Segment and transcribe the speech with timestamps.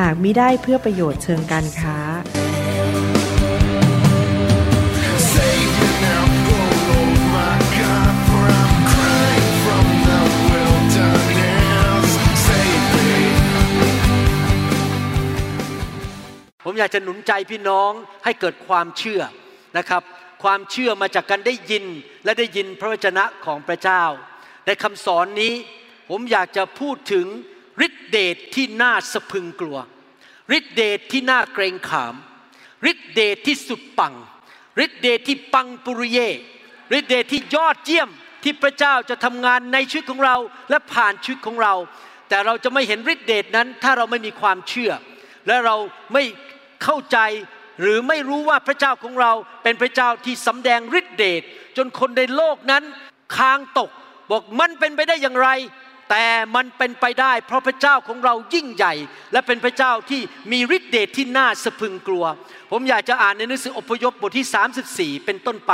[0.00, 1.98] หากมิได้เพื่อประโยชน์เชิงการค้า
[16.64, 17.90] ผมอยากจะหนุนใจพี่น้อง
[18.24, 19.22] ให้เกิดความเชื่อ
[19.78, 20.02] นะครับ
[20.42, 21.84] ความเชื่อมาจากการได้ยิน
[22.24, 24.02] และได้ยินพระวจนะของพระเจ้า
[24.66, 25.54] ในคำสอนนี้
[26.10, 27.26] ผมอยากจะพูดถึง
[27.86, 29.78] ฤทธิเดชที่น่าสะพึงกลัว
[30.58, 32.14] ฤทธิเดชที่น่าเกรงขาม
[32.90, 34.14] ฤทธิเดชที่สุดปัง
[34.84, 36.18] ฤทธิเดชที่ปังปุริเย
[36.98, 38.08] ฤทธิเดชที่ยอดเยี่ยม
[38.42, 40.36] ที่พระเจ้าจะทำงานในชีวิตของเรา
[40.70, 41.74] และผ่านชีวิตของเรา
[42.28, 44.92] แต่เราจะไม่เห็นฤทธิเดชนั้น ถ้าเราไม่มีความเชื่อ
[45.46, 45.76] และเรา
[46.12, 46.24] ไม่
[46.82, 47.18] เข้าใจ
[47.80, 51.42] หรือไม่รู้ว่าพระเจ้าของเราเป็นพระเจ้าที่สำแดงฤทธิเดช
[51.76, 52.84] จนคนในโลกนั้น
[53.36, 53.90] คางตก
[54.30, 55.48] บอกมันเป็นไปได้อย่างไร
[56.14, 58.94] แต่มันเป็นไปได้ เพราะพระเจ้าของเรายิ่งใหญ่
[59.32, 60.20] และเป็นพระเจ้าที่
[60.52, 62.24] มีฤทธิเดชที่น่าสะพึงกลัว
[62.70, 64.46] ผมอยากจะอ่านในหนังสืออพยพบทที่
[65.18, 65.72] 34 เป็นต้นไป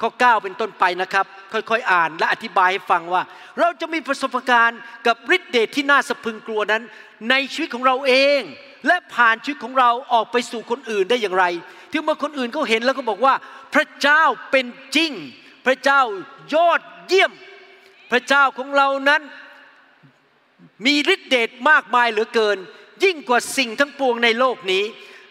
[0.00, 3.22] ข้อ 9 เป็นต้นไปนะครับ ค่อยๆอ่านและอธิบายให้ฟังว่า
[3.58, 6.82] เราจะมีประสบการณ์กับฤทธิเดชที่น่าสะพึงกลัวนั้น
[7.30, 8.40] ในชีวิตของเราเอง
[8.86, 11.44] และผ่านชีวิตของเราออกไปสู่คนอื่นได้อย่างไร
[11.90, 13.34] ที่เมื่อคนอื่นเขาเห็นแล้วก็บอกว่า
[13.74, 14.66] พระเจ้าเป็น
[14.96, 15.12] จริง
[15.66, 16.00] พระเจ้า
[16.54, 17.32] ยอดเยี่ยม
[18.12, 19.22] พระเจ้าของเรานั้น
[20.86, 22.58] มีฤทธิเดชมากมายเหลือเกิน
[23.04, 24.84] ยิ่งกว่าสิ่งทั้งปวงในโลกนี้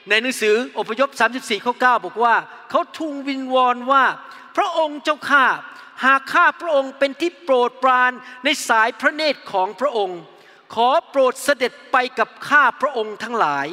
[0.09, 2.35] ในหนังสืออพยพ 34 ข้อ 9 บอกว่า
[2.69, 4.03] เขาทูลวินวอนว่า
[4.57, 5.45] พระองค์เจ้าข้า
[6.05, 8.11] หากข้าพระองค์เป็นที่โปรดปราน
[8.43, 10.19] ในสายพระเนตรของพระองค์
[10.73, 13.67] ขอโปรดเสด็จไปกับข้าพระองค์ทั้งหลาย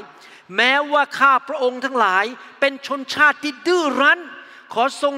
[0.56, 2.25] แม้ว่าข้าพระองค์ทั้งหลาย
[2.61, 4.21] เป็นชนชาติที่ดื้อรั้น
[4.75, 5.15] ขอทรง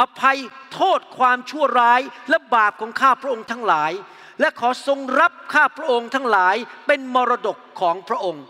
[0.00, 0.38] อภัย
[0.74, 3.92] โทษความชั่วร้ายและบาปของข้าพระองค์ทั้งหลาย
[4.40, 6.56] และขอทรงรับข้าพระองค์ทั้งหลาย
[6.86, 8.44] เป็นมรดกของพระองค์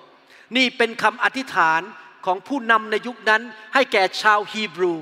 [0.57, 1.81] นี่เป็นคำอธิษฐาน
[2.27, 3.43] ของผู้นำในยุคนั้น
[3.75, 4.95] ให้แก่ชาวฮีบรู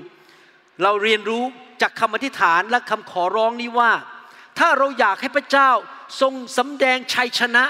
[0.83, 1.45] เราเรียนรู้
[1.83, 3.93] จากคำอธิษฐานและคำขอร้องนี้ว่า
[4.59, 5.71] ถ้าเราอยากให้พระเจ้า
[6.21, 7.65] ทรงสำแดงชัยชนะ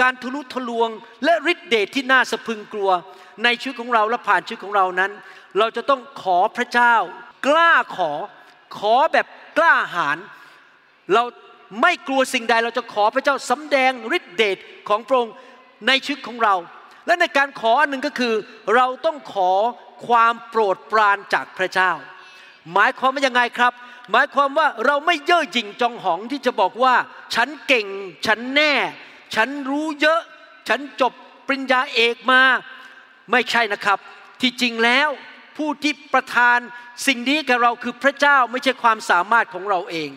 [0.00, 0.88] การทะลุทะลวง
[1.24, 2.90] และฤทธิเดชที่น่าสะพึงกลัว
[3.44, 5.10] ในชีวิตของเราและผ่านชีวิตของเรานั้น
[5.58, 6.94] เราจะต้องขอพระเจ้า
[7.46, 8.12] กล้าขอ
[8.78, 9.26] ขอแบบ
[9.58, 10.18] กล้าหาญ
[11.14, 11.22] เรา
[11.80, 14.58] ไม่กลัวสิ่งใดเราจะขอพระเจ้าสำแดงฤทธิเดช
[14.88, 15.34] ของพระองค์
[15.86, 16.54] ในชีวิตของเรา
[17.06, 18.34] และในการขออันหนึ่งก็คือ
[18.74, 19.52] เราต้องขอ
[20.06, 21.90] ความโปรดปรานจากพระเจ้า
[22.72, 23.72] หมายความว่ายังไงครับ
[24.12, 26.94] หมายความว่าเราไม่เย่อหยิ่งจองหองที่จะบอกว่า
[27.34, 27.86] ฉันเก่ง
[28.26, 28.74] ฉันแน่
[29.34, 30.20] ฉันรู้เยอะ
[30.68, 31.12] ฉันจบ
[31.46, 32.42] ปริญญาเอกมา
[33.30, 33.98] ไม่ใช่นะครับ
[34.40, 35.08] ที่จริงแล้ว
[35.56, 36.58] ผู้ที่ประทาน
[37.06, 40.10] สิ่งนี้กับเราคือพระเจ้าไม่ใช่ความสามารถของเราเอง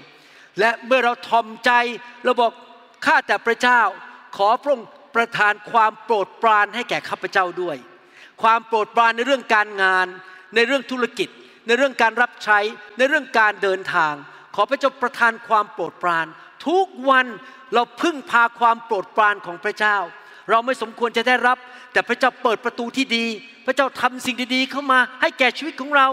[0.60, 1.72] และเมื่อเราทอมใจ
[2.24, 2.52] เราบอก
[3.06, 3.82] ข้าแต่พระเจ้า
[4.38, 7.78] ขอพระองค์ประทานความโปรดปรานให้แก่ข้าพเจ้าด้วย
[8.44, 10.08] ความโปรดปรานในเรื่องการงาน
[10.56, 11.30] ในเรื่องธุรกิจ
[11.68, 12.60] ในเรื่องการรับใช้
[12.98, 14.14] ในเรื่องการเดินทาง
[14.56, 16.26] ขอพระเจ้าประทานความโปรดปราน
[16.68, 17.26] ทุกวัน
[17.74, 19.98] เราพึ่งพาความโปรดปรานของพระเจ้า
[20.50, 21.58] เราไม่สมควรจะได้รับ
[21.94, 23.26] แต่พระเจ้าเปิดประตูที่ดี
[23.66, 26.08] พระเจ้าทำสิ่งดีๆเข้ามาให้แก่ชีวิตของเรา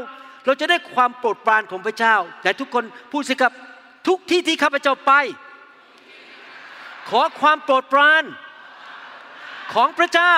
[0.46, 3.52] เราจะได้ความโปรดปรานของพระเจ้าแต่ทุกคนพูดสิครับ
[4.06, 5.12] ทุกที่ที่ข้าพเจ้าไป
[7.10, 8.24] ขอความโปรดปราน
[9.74, 10.34] ของพระเจ้า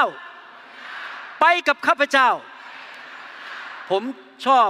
[1.41, 2.29] ไปกับข้าพเจ้า
[3.91, 4.03] ผม
[4.47, 4.69] ชอบ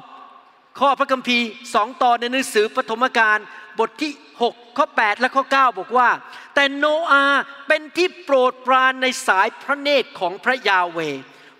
[0.80, 3.38] ข้อพระคัมภีร์สองตอนในหนังสือปฐมกาล
[3.78, 4.12] บทที่
[4.44, 6.08] 6 ข้อ 8 และข้อ 9 บอกว่า
[6.54, 7.24] แต่โนอา
[7.68, 10.98] เป็นที่โปรดปรานในสายพระเนตรของพระยาเว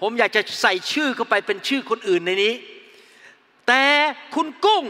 [0.01, 2.55] ผมอยากจะใส่ชื่อเข้าไปเป็นชื่อคนอื่นในนี้
[3.69, 3.85] แต่
[4.35, 4.85] คุณกุ้ง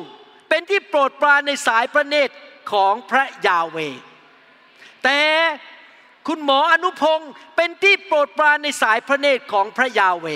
[0.54, 2.34] เป็นที่โปรดปรานในสายพระเนตร
[2.72, 3.76] ของพระยาเว
[5.04, 5.20] แต่
[6.28, 10.26] คุณหมออนุพงศ์เป็นที่โปรดปรานในสายพระเนตรของพระยาเว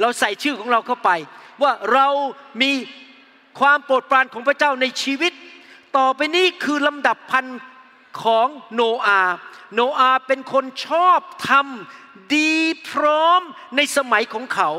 [0.00, 1.10] เราใส่ชื่อของเราเข้าไป
[1.62, 2.08] ว่าเรา
[2.62, 2.72] มี
[3.60, 5.32] ความโปรดปรานของพระเจ้าในชีวิต
[5.96, 7.46] ต่อไปนี้คือลำดับพัน
[8.22, 9.36] ของโนอาห์
[9.74, 12.54] โนอาห์เป็นคนชอบทำดี
[12.90, 13.40] พร้อม
[13.76, 14.70] ในสมัยของเขา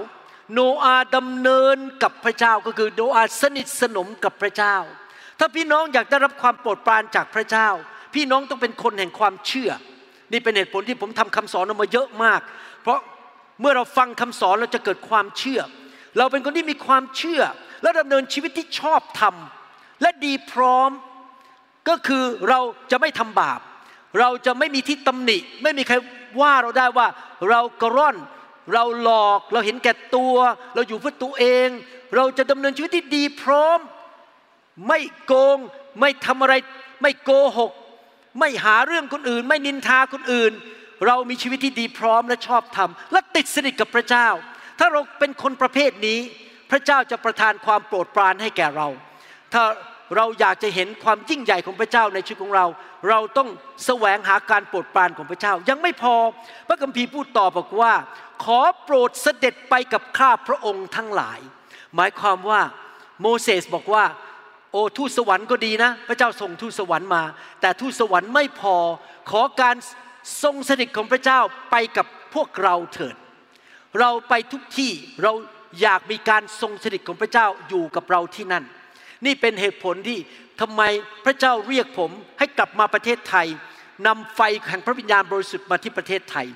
[0.54, 4.76] โนอาดำเนินกับพระเจ้าก็คือโนอาสนิทสนมกับพระเจ้า
[5.40, 7.70] ถ้าพี่น้องอยากได้รับความโปรดปรานจากพระเจ้า
[8.16, 9.72] พี่น้องต้องเป็นคนแห่งความเชื่อ
[10.32, 12.42] นี่เป็นเหตุผลที่ผมทำคำสอนออกมาเยอะมาก
[12.82, 13.00] เพราะ
[13.62, 15.62] เมื่อเราฟังคำสอนเราจะเกิดความเชื่อ
[16.18, 17.42] เราเป็นคนที่มีความเชื่อ
[17.84, 19.36] และดำเนินชีวิตที่ชอบธรรม
[20.02, 20.90] และดีพร้อม
[21.90, 22.60] ก็คือเรา
[22.92, 23.60] จะไม่ทำบาป
[24.20, 25.96] เราจะไม่มีที่ตำหนิ ไม่มีใคร
[26.42, 27.08] ว่าเราได้ว่า
[27.50, 28.16] เรากระร่อน
[28.74, 30.36] เราหลอกเราเห็นแก่ตัว
[30.76, 31.70] เราอยู่เพื่อตัวเอง
[32.16, 33.80] เราจะดำเนินชีวิตที่ดีพร้อม
[34.88, 35.58] ไม่โกง
[36.00, 36.54] ไม่ทำอะไร
[37.02, 37.72] ไม่โกหก
[38.40, 40.52] ไม่หาเรื่องคนอื่น ไม่นินทาคนอื่น
[41.08, 44.28] เรามีชีวิตที่ดีพร้อมและชอบธรรม และติดสนิทกับพระเจ้า
[44.80, 46.20] ถ้าเราเป็นคนประเภทนี้
[46.72, 48.88] พระเจ้าจะประทานความโปรดปรานให้แก่เรา
[49.54, 49.64] ถ้า
[50.16, 52.66] เราอยากจะเห็นความยิ่งใหญ่ของพระเจ้าในชีวิตของเรา
[53.10, 53.50] เราต้อง
[53.86, 56.16] แสวงหาการโปรดปรานของพระเจ้า ยังไม่พอ
[56.68, 57.94] พระคัมภีร์พูดต่อบอกว่า
[58.44, 61.40] ขอโปรดเสด็จไปกับข้าพระองค์ทั้งหลาย
[61.96, 62.62] หมายความว่า
[63.22, 64.04] โมเสสบอกว่า
[64.72, 67.24] โอ้ทูตสวรรค์ก็ดีนะ พระเจ้าส่งทูตสวรรค์มา
[67.62, 68.76] แต่ทูตสวรรค์ไม่พอ
[69.32, 69.76] ขอการ
[70.44, 71.40] ทรงสถิตของพระเจ้า
[71.72, 73.16] ไปกับพวกเราเถิด
[74.00, 74.92] เราไปทุกที่
[75.24, 75.34] เรา
[75.82, 78.64] อยากมีการทรงสถิตของพระเจ้าอยู่กับเราที่นั่น
[79.26, 80.20] นี่เป็นเหตุผลที่
[80.62, 80.82] ทำไม
[81.26, 83.48] พระเจ้าเรียกผมให้กลับมาประเทศไทย
[84.08, 86.48] นำไฟแห่งพระวิญญาณบริสุทธิ์มาที่ประเทศไทย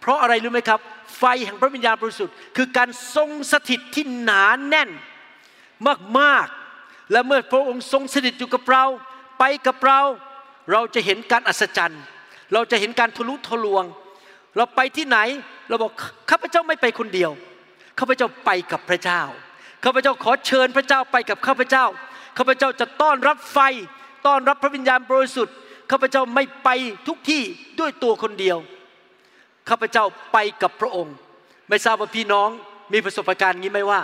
[0.00, 0.80] เพราะอะไรรู้ไหมครับ
[1.18, 4.90] ไฟแห่งพระวิญญาณบริสุทธิ์ คือการทรงสถิตที่หนาแน่น
[6.18, 8.84] มากๆ และเมื่อพระองค์ทรงสถิตอยู่กับเรา
[9.38, 10.00] ไปกับเรา
[10.72, 12.02] เราจะเห็นการอัศจรรย์
[12.52, 13.84] เราจะเห็นการทะลุทะลวง
[14.56, 15.18] เราไปที่ไหน
[15.68, 15.92] เราบอก
[16.30, 17.30] ข้าพเจ้าไม่ไปคนเดียว
[17.98, 19.22] ข้าพเจ้าไปกับพระเจ้า
[19.84, 21.84] ข้าพเจ้าขอเชิญพระเจ้าไปกับข้าพเจ้า
[22.36, 23.58] ข้าพเจ้าจะต้อนรับไฟ
[24.26, 25.54] ต้อนรับพระวิญญาณบริสุทธิ์
[25.90, 26.68] ข้าพเจ้าไม่ไป
[27.08, 27.42] ทุกที่
[27.80, 28.58] ด้วยตัวคนเดียว
[29.68, 31.14] ข้าพเจ้าไปกับพระองค์
[31.68, 32.48] ไม่ทราบว่าพี่น้อง
[32.92, 34.00] มีประสบการณ์นี้ไหมว่า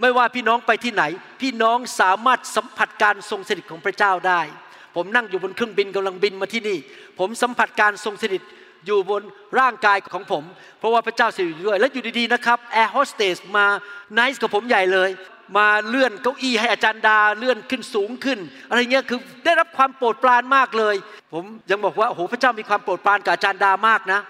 [0.00, 1.04] ไม่ว่าพี่น้องไปที่ไหน
[1.40, 4.40] พี่น้องสามารถสัมผัสการทรงสถิตของพระเจ้าได้
[4.96, 6.78] ผมนั่งอยู่บนเครื่องบินกำลังบินมาที่นี่
[7.18, 8.42] ผมสัมผัสการทรงสถิต
[8.86, 9.22] อยู่บน
[9.58, 10.44] ร่างกายของผม
[10.78, 13.66] เพราะว่าพระเจ้าสถิตอยู่ด้วย และอยู่ดีๆนะครับแอร์โฮสเตสมา
[14.14, 15.10] nice กับผมใหญ่เลย
[15.56, 18.38] มาเลื่อนเก้าอี้ให้อาจารย์ดาเลื่อนขึ้นสูงขึ้น
[18.68, 20.94] อะไรเงี้ยคือได้รับความโปรดปรานมากเลย
[21.32, 24.20] ผมยังบอกว่าโอ้โหพระเจ้ามีความโปรดปรานกับอาจารย์ดามากนะ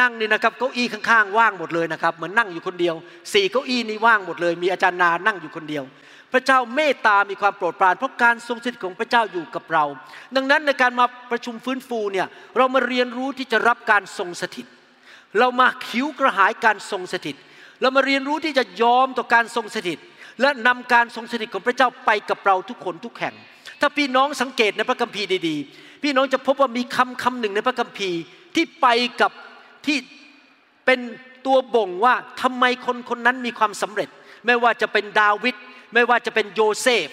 [0.00, 2.94] นั่งนี่นะครับเก้าอี้ข้างๆว่างหมดเลยนะครับเหมือนนั่งอยู่คนเดียว
[3.34, 5.84] สี่เก้าอี้นี่ว่างหมดเลย มีอาจารย์ดานั่งอยู่คนเดียว
[6.32, 9.84] พระเจ้าเมตตามีความโปรดปราน เพราะการทรงสถิตของพระเจ้าอยู่กับเรา
[10.36, 14.66] ดังนั้นในการมาประชุมฟื้นฟูเนี่ยเรามาเรียนรู้ที่จะรับการทรงสถิต
[15.38, 17.36] เรามาคิ้วกระหายการทรงสถิต
[17.80, 19.98] เรามาเรียนรู้ที่จะยอมต่อการทรงสถิต
[20.40, 23.34] และนำการทรงสถิตของพระเจ้าไปกับเราทุกคนทุกแห่ง
[23.80, 28.20] ถ้าพี่น้องสังเกตในพระคัมภีร์ดีๆ พี่น้องจะพบว่ามีคำคำหนึ่งในพระคัมภีร์
[28.54, 28.86] ที่ไป
[29.20, 29.32] กับ
[29.86, 29.98] ที่
[30.86, 31.00] เป็น
[31.46, 34.08] ตัวบ่งว่าทำไมคนคนนั้นมีความสำเร็จ
[34.46, 35.54] ไม่ว่าจะเป็นดาวิด
[35.94, 37.06] ไม่ว่าจะเป็นโยเซฟ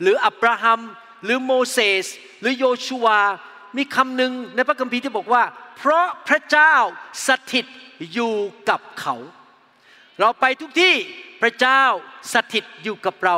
[0.00, 0.80] หรืออับราฮัม
[1.24, 2.06] หรือโมเสส
[2.40, 3.20] หรือโยชูวา
[3.76, 5.42] มีคำหนึ่งในพระคัมภีร์ที่บอกว่า
[5.76, 6.74] เพราะพระเจ้า
[7.26, 7.66] สถิต
[8.12, 8.34] อยู่
[8.70, 9.14] กับเขา
[10.20, 10.94] เราไปทุกที่
[11.42, 11.82] พระเจ้า
[12.34, 13.36] สถิตอยู่กับเรา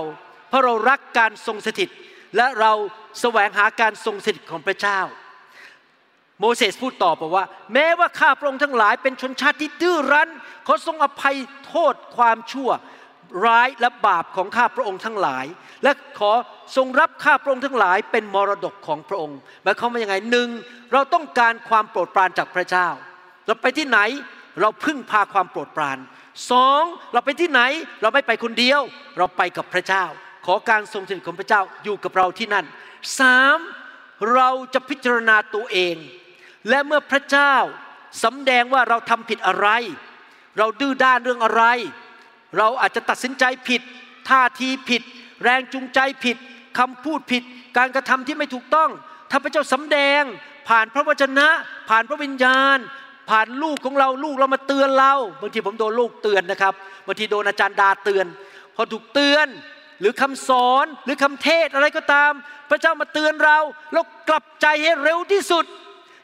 [0.48, 1.90] เพราะเรารักการทรงสถิต
[2.36, 2.72] และเรา
[3.20, 5.00] แสวงหาการทรงสถิตของพระเจ้า
[6.40, 10.30] โมเสสพูดต่อบอกว่า แม้ว่าข้าพระองค์ทั้งหลายเป็นชนชาติที่ดื้อรั้น
[10.66, 11.36] ขอทรงอภัย
[11.66, 12.70] โทษความชั่ว
[13.46, 15.46] ร้ายและบาปของข้าพระองค์ทั้งหลาย
[15.84, 16.32] และขอ
[16.76, 20.48] ทรงรับข้าพระองค์ทั้งหลายเป็นมรดกของพระองค์หมายความว่ายังไงหนึ่ง
[20.92, 22.88] เราต้องการความโปรดปรานจากพระเจ้า
[23.46, 23.98] เราไปที่ไหน
[24.60, 25.98] เราพึ่งพาความโปรดปราน
[26.50, 27.60] สองเราไปที่ไหน
[28.00, 28.80] เราไม่ไปคนเดียว
[29.16, 30.04] เราไปกับพระเจ้า
[30.46, 32.66] ขอการทรงสถิตของพระเจ้าอยู่กับเราที่นั่น
[33.20, 33.58] สาม
[34.34, 35.96] เราจะพิจารณาตัวเอง
[36.68, 37.54] และเมื่อพระเจ้า
[38.24, 39.68] สำแดงว่าเราทำผิดอะไร
[40.58, 41.64] เราดื้อด้านเรื่องอะไร
[42.56, 43.82] เราอาจจะตัดสินใจผิด
[44.28, 45.02] ท่าทีผิด
[45.42, 46.36] แรงจูงใจผิด
[46.78, 47.42] คำพูดผิด
[47.76, 48.90] การกระทำที่ไม่ถูกต้อง
[49.30, 50.22] ถ้าพระเจ้าสำแดง
[50.68, 51.48] ผ่านพระวจนะ
[51.90, 52.78] ผ่านพระวิญญาณ
[53.28, 56.74] ผ่านลูกของเราลูกเรามาเตือนเราบางทีผมโดนลูกเตือนนะครับ
[57.06, 58.26] บางทีโดนอาจารย์ดาเตือน
[58.76, 59.46] พอถูกเตือน
[60.00, 62.32] หรือคำสอนหรือคำเทศอะไรก็ตาม
[62.70, 63.58] พระเจ้ามาเตือนเรา
[63.92, 65.64] เรากลับใจให้เร็วที่สุด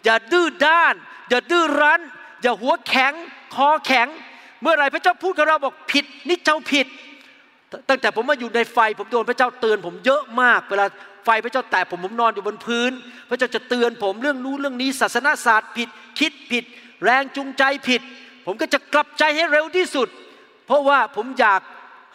[0.04, 0.94] อย่าดื้อด้าน
[1.30, 2.00] อย่าดื้อรั้น
[2.42, 3.12] อย่าหัวแข็ง
[3.54, 4.08] คอแข็ง
[4.62, 6.86] เมื่อไรพระเจ้าพูดกับเราบอกผิดนี่เจ้าผิด
[7.88, 10.86] ตั้งแต่ผมมาอยู่ในไฟผมโดนพระเจ้าเตือนผมเยอะมาก เวลา
[11.24, 12.92] ไฟพระเจ้าแตะผมผมนอนอยู่บนพื้น
[13.28, 16.64] พระเจ้าจะเตือนผมเรื่องนู้นเรื่องนี้ศาสนาศาสตร์ผิด คิดผิด
[17.04, 18.02] แรงจูงใจผิด
[18.46, 20.08] ผมก็จะกลับใจให้เร็วที่สุด
[20.66, 21.60] เพราะว่าผมอยาก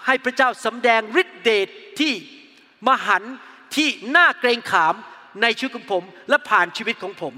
[0.05, 1.67] ให้พระเจ้าสำแดงฤทธิเดช
[1.99, 2.13] ที่
[2.87, 3.23] มหัน
[3.75, 4.95] ที่น่าเกรงขาม
[5.41, 7.33] ในชีวิตของผมและผ่านชีวิตของผม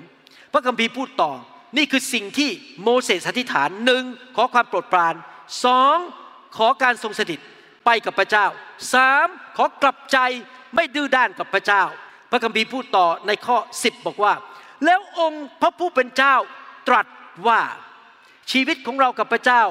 [0.53, 1.31] พระคัมภีร์พูดต่อ
[1.77, 2.49] นี่คือสิ่งที่
[2.83, 4.03] โมเสสอธิษฐานหนึ่ง
[4.35, 5.15] ขอความโปรดปราน
[5.65, 5.97] สอง
[6.57, 7.39] ขอการทรงสถิต
[7.85, 8.45] ไปกับพระเจ้า
[8.93, 9.27] สาม
[9.57, 10.17] ขอกลับใจ
[10.75, 11.83] ไม่ดื้อด้านกับพระเจ้า
[12.31, 14.33] พระคัมภีร์พูดต่อในข้อ 10 บอกว่า
[14.85, 16.35] แล้วองค์พระผู้เป็นเจ้า
[16.87, 17.05] ตรัส
[17.47, 17.61] ว่า
[18.51, 19.61] ชีวิตของเรากับพระเจ้า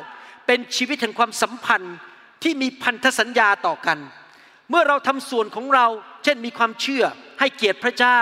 [0.47, 1.97] เป็นชีวิตแห่งความสัมพันธ์
[2.43, 3.99] ที่มีพันธสัญญาต่อกัน
[4.71, 5.87] เมื่อเราทำส่วนของเรา
[6.25, 7.05] เช่นมีความเชื่อ
[7.41, 8.21] ให้เกียรติพระเจ้า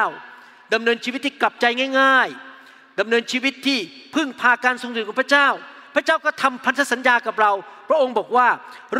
[0.74, 1.66] ดำเนินชีวิตที่กลับใจ
[2.00, 2.28] ง่าย
[2.64, 3.78] ๆดำเนินชีวิตที่
[4.14, 5.48] พึ่งพาการทรงสถิตของพระเจ้า
[5.94, 7.52] พระเจ้าก็ทำพันธสัญญากับเรา
[7.88, 8.48] พระองค์บอกว่า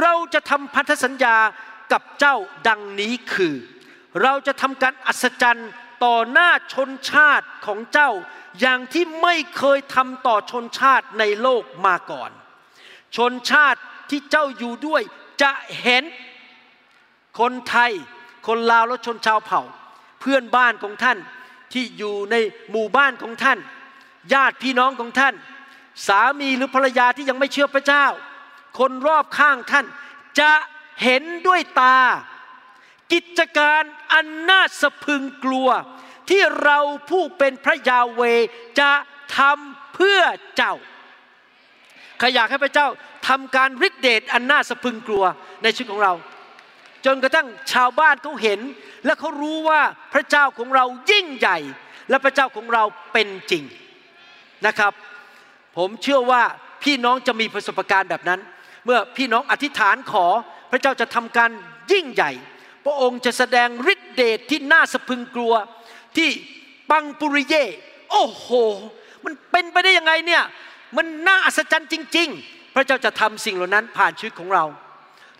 [0.00, 1.36] เราจะทำพันธสัญญา
[1.92, 2.36] กับเจ้า
[2.68, 3.54] ดังนี้คือ
[4.22, 5.70] เราจะทำการอัศจรรย์
[6.04, 8.10] ต่อหน้าชนชาติของเจ้า
[8.60, 12.30] อย่างที่ไม่เคยทำต่อชนชาติในโลกมาก่อน
[13.16, 15.02] ชนชาติที่เจ้าอยู่ด้วย
[15.42, 15.50] จะ
[15.82, 16.04] เห็น
[17.38, 17.92] คนไทย
[18.46, 19.62] คนลาวและชนชาวเผ่า
[20.20, 21.18] เพื่อนบ้านของท่าน
[21.72, 22.36] ที่อยู่ใน
[22.70, 23.58] หมู่บ้านของท่าน
[24.32, 25.34] ญาติพี่น้องของท่าน
[26.06, 28.06] สามีหรือภรรยาที่ยังไม่เชื่อพระเจ้า
[28.78, 29.86] คนรอบข้างท่าน
[30.40, 30.50] จะ
[31.02, 31.98] เห็นด้วยตา
[33.12, 35.68] กิจการอันน่าสะพึงกลัว
[36.28, 36.78] ที่เรา
[37.10, 38.22] ผู้เป็นพระยาเว
[38.80, 38.90] จะ
[39.38, 40.20] ทำเพื่อ
[40.56, 40.74] เจ้า
[42.18, 42.86] ใครอยากให้พระเจ้า
[43.28, 45.24] ทำการฤทธิเดชอันน่าสะพึงกลัว
[45.62, 46.14] ในชีวิตของเรา
[47.06, 48.60] จนกระทั่งชาวบ้านเขาเห็น
[49.06, 49.80] และเขารู้ว่า
[50.14, 51.58] พระเจ้าของเรายิ่งใหญ่
[52.10, 53.64] และพระเจ้าของเราเป็นจริง
[54.66, 54.92] นะครับ
[55.76, 56.42] ผมเชื่อว่า
[56.82, 58.40] พี่น้องจะมีประสบการณ์แบบนั้น
[58.84, 60.26] เมื่อพี่น้องอธิษฐานขอ
[60.70, 61.50] พระเจ้าจะทำการ
[61.92, 62.30] ยิ่งใหญ่
[62.88, 65.54] พระองค์จะแสดงฤทธิเดชที่น่าสะพึงกลัว
[66.16, 66.28] ที่
[66.90, 67.64] ปังปุริเย่
[68.10, 68.48] โอ้โห
[69.24, 70.42] มันเป็นไปได้ยังไงเนี่ย
[70.96, 74.64] มันน่าอัศจรรย์จริง ๆ พระเจ้าจะทำสิ่งเหล่านั้นผ่านชีวิตของเรา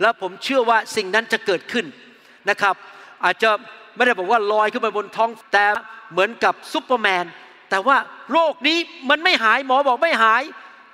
[0.00, 1.86] แล้วผมเชื่อว่าสิ่งนั้นจะเกิดขึ้น
[2.50, 2.74] นะครับ
[3.24, 3.50] อาจจะ
[3.96, 5.66] ไม่ได้บอกว่าลอยขึ้นไปบนท้องฟ้า
[6.12, 7.24] เหมือนกับซุปเปอร์แมน
[7.70, 7.96] แต่ว่า
[8.32, 8.78] โรคนี้
[9.10, 10.42] มันไม่หายหมอบอกไม่หาย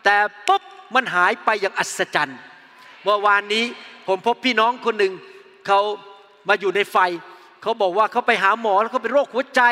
[0.04, 0.16] แต่
[0.49, 0.62] ปุ๊บ
[0.94, 2.38] มันหายไปอย่างอัศจรรย์
[3.02, 3.64] เมื่อวานนี้
[4.06, 5.12] ผมพบพี่น้องคนหนึ่ง
[5.66, 5.80] เขา
[6.48, 6.96] มาอยู่ในไฟ
[7.62, 9.62] เขาบอกว่าเขาไปหาหมอแล้วเขาเป็นโรคหัวใจ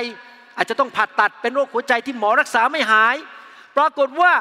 [0.56, 3.16] อาจจะต้องผ่าตัดเป็นโรคหัวใจที่หมอรักษาไม่หาย
[3.76, 4.32] ปรากฏว่า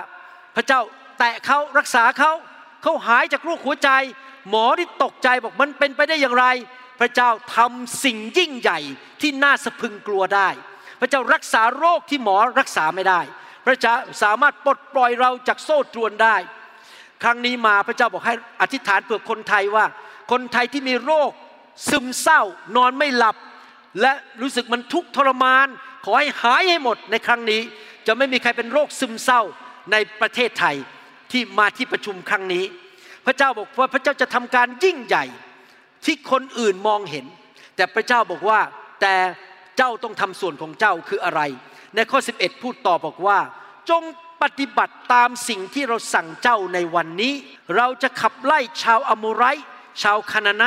[0.56, 0.82] พระเจ้า
[1.20, 2.32] แตะเขารักษาเขา
[2.84, 3.90] เขาหายจากโรคหัวใจ
[4.50, 6.46] หมอที่ตกใจบอกมันเป็นไปได้อย่างไร
[7.00, 8.80] พระเจ้าทำสิ่งยิ่งใหญ่
[9.22, 10.50] ที่น่าสะพึงกลัวได้
[11.00, 13.22] พระเจ้ารักษาโรคที่หมอรักษาไม่ได้
[13.66, 16.36] พระเจ้าสามารถปลดปล่อยเราจากโซ่ตรวนได้
[17.24, 19.86] ครั้งนี้มาพระเจ้าบอกให้อธิษฐานเพื่อคนไทยว่า
[20.32, 21.32] คนไทยที่มีโรค
[21.90, 22.42] ซึมเศร้า
[22.76, 23.36] นอนไม่หลับ
[24.02, 25.68] และรู้สึกมันทุกข์ทรมาน
[26.04, 27.62] ขอให้หายให้หมดในครั้งนี้
[28.08, 29.42] จะไม่มีใครเป็นโรคซึมเศร้า
[29.92, 30.76] ในประเทศไทย
[31.32, 32.66] ที่มาที่ประชุมครั้งนี้
[33.26, 35.26] พระเจ้าบอกว่าพระเจ้าจะทำการยิ่งใหญ่
[36.06, 37.26] ที่คนอื่นมองเห็น
[37.76, 38.60] แต่พระเจ้าบอกว่า
[39.02, 39.16] แต่
[39.78, 41.42] เจ้าต้องทำส่วนของเจ้าคืออะไร
[41.96, 43.40] ในข้อ 11 พูดต่อบอกว่า
[43.90, 44.04] จง
[44.42, 47.34] ปฏิบัติตามสิ่งที่เราสั่งเจ้าในวันนี้
[47.76, 49.44] เราจะขับไล่ชาวอโมไร
[50.02, 50.64] ชาวคานาไน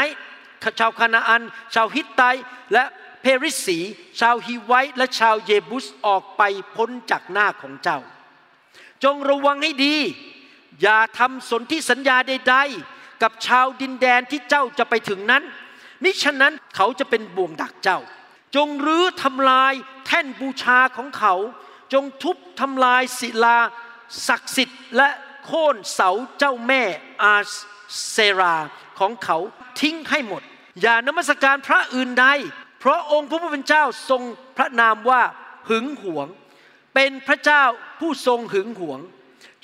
[0.80, 1.42] ชาวคานาอัน
[1.74, 2.22] ชาวฮิตไต
[2.72, 2.84] และ
[3.20, 3.78] เพริสี
[4.20, 6.42] ชาวฮีไวต์และชาวเยบุสออกไป
[6.74, 7.98] พ้นจากหน้าของเจ้า
[9.04, 9.96] จงระวังให้ดี
[10.82, 12.56] อย่าทำสนธิสัญญาใด
[12.88, 15.42] ๆ กับชาวดินแดนที่เจ้าจะไปถึงนั้น
[16.02, 17.98] มิฉะนั้นเขาจะเป็นบ่วงดักเจ้า
[18.56, 19.72] จงรื้อทำลาย
[20.06, 21.34] แท่นบูชาของเขา
[21.92, 23.58] จงทุบทำลายศิลา
[24.28, 25.08] ศักดิ์สิทธิ์และ
[25.44, 26.82] โค่นเสาเจ้าแม่
[27.22, 27.36] อา
[28.10, 28.56] เซรา
[28.98, 29.38] ของเขา
[29.80, 30.42] ทิ้งให้หมด
[30.82, 32.26] อย่านมัสการพระอื่นใด
[32.80, 34.22] เพราะองค์พระผู้เป็นเจ้าทรง
[34.56, 35.22] พระนามว่า
[35.68, 36.28] หึงหวง
[36.94, 37.62] เป็นพระเจ้า
[38.00, 39.00] ผู้ทรงหึงหวง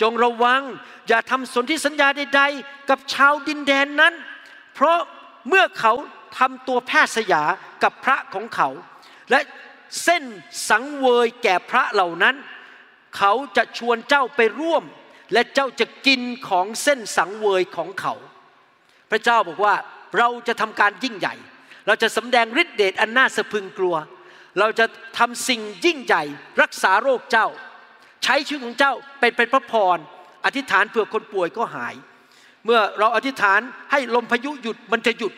[0.00, 0.62] จงระวัง
[1.09, 4.14] อย่าทำสนธิสัญญาใด ๆ กับชาวดินแดนนั้น
[4.75, 4.99] เพราะ
[5.49, 5.93] เมื่อเขา
[6.38, 7.43] ทำตัวแพทย์สยา
[7.83, 8.69] กับพระของเขา
[9.31, 9.40] และ
[10.05, 10.25] เส้น
[10.69, 12.37] สังเวยแก่พระเหล่านั้น
[13.17, 14.85] เขาจะชวนเจ้าไปร่วม
[15.33, 18.14] และเจ้าจะกินของเส้นสังเวยของเขา
[19.11, 19.75] พระเจ้าบอกว่า
[20.19, 21.35] เราจะทำการยิ่งใหญ่
[21.87, 23.97] เราจะสำแดงฤทธิเดชอันน่าสะพึงกลัว
[24.59, 24.87] เราจะ
[25.19, 26.23] ทำสิ่งยิ่งใหญ่
[26.62, 27.47] รักษาโรคเจ้า
[28.25, 29.99] ใช้ชีวิตของเจ้าเป็นเป็นพระพร
[30.45, 31.95] อธิษฐานเผื่อคนป่วยก็หาย
[32.64, 33.61] เมื่อเราอธิษฐาน
[33.93, 35.33] ให้ลมพายุหยุดมันจะหยุด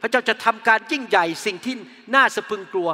[0.00, 1.74] พระเจ้าจะทำการยิ่งใหญ่ สิ่งที่
[2.14, 2.88] น่าสะพึงกลัว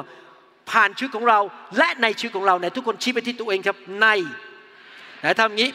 [0.71, 1.39] ผ่านชีวิตของเรา
[1.77, 4.07] และในชีวิตของเราในทุกคนชี้ไปที่ตัวเองครับใน
[5.19, 5.71] ไหนทำงี้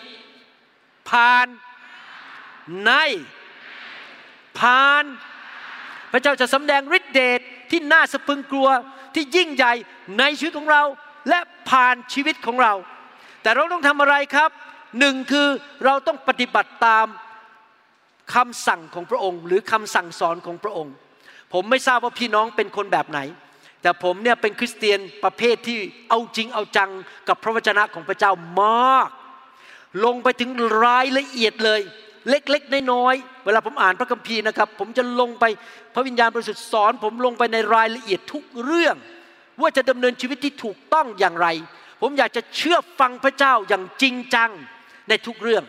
[1.11, 1.47] ผ่าน
[2.85, 2.93] ใน
[4.59, 5.05] ผ่าน
[6.13, 7.41] พระเจ้าจะสำแดงฤทธิเดช
[7.71, 8.69] ที่น่าสะพึงกลัว
[9.15, 9.75] ที่ยิ่งใหญ่
[10.19, 10.83] ในชีวิตของเรา
[11.29, 12.73] และผ่านชีวิตของเรา
[13.43, 14.51] แต่เราต้องทำอะไรครับ
[14.99, 15.49] หนึ่งคือ
[15.85, 17.07] เราต้องปฏิบัติตาม
[18.35, 20.95] คำสั่งของพระองค์ หรือคำสั่งสอนของพระองค์
[21.53, 23.21] ผมไม่ทราบว่าพี่น้องเป็นคนแบบไหน
[23.83, 26.91] แต่ผมเนี่ยเป็นคริสเตียนประเภทที่เอาจริงเอาจัง
[27.29, 29.11] กับพระวจนะของพระเจ้ามาก
[30.05, 30.51] ลงไปถึง
[30.85, 31.81] รายละเอียดเลย
[32.29, 35.45] เล็กๆน้อยๆเวลาผมอ่านพระคัมภีร์นะครับ ผมจะลงไป
[35.95, 38.97] พระวิญญาณบริสุทธิ์สอน ผมลงไปในรายละเอียดทุกเรื่อง
[39.61, 41.47] ว่าจะดำเนินชีวิตที่ถูกต้องอย่างไร
[42.01, 44.51] ผมอยากจะเชื่อฟังพระเจ้าอย่างจริงจัง
[45.09, 45.65] ในทุกเรื่อง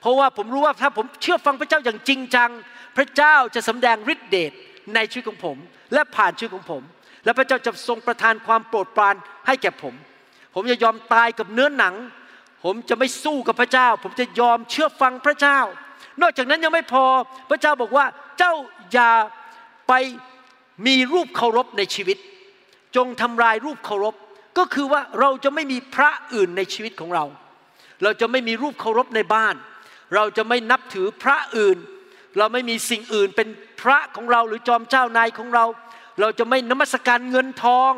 [0.00, 2.50] เพราะว่าผมรู้ว่าถ้าผมเชื่อฟังพระเจ้าอย่างจริงจัง
[2.96, 4.52] พระเจ้าจะสำแดงฤทธิเดช
[4.94, 5.56] ในชีวิตของผม
[5.92, 6.82] และผ่านชีวิตของผม
[7.24, 9.14] และพระเจ้าจะทรงประทานความโปรดปราน
[9.46, 9.94] ให้แก่ผม
[10.54, 11.94] ผมจะยอมตายกับเนื้อหนัง
[12.68, 15.58] ผมจะไม่สู้กับพระเจ้า ผมจะยอมเชื่อฟังพระเจ้า
[16.22, 17.04] นอกจากนั้นยังไม่พอ
[17.50, 18.06] พระเจ้าบอกว่า
[18.38, 18.52] เจ้า
[18.92, 19.12] อย่า
[19.88, 19.92] ไป
[20.86, 22.18] มีรูปเคารพในชีวิต
[22.96, 24.14] จงทำลายรูปเคารพ
[24.58, 27.24] ก็คือว่าเราจะไม่มีพระอื่นในชีวิตของเรา
[28.02, 29.54] เราจะไม่มีรูปเคารพในบ้าน
[30.14, 31.78] เราจะไม่นับถือพระอื่น
[32.38, 33.48] เราไม่มีสิ่งอื่นเป็น
[33.80, 35.64] พระของเราหรือจอมเจ้านายของเรา
[36.20, 37.92] เราจะไม่นมัสการเงินทอง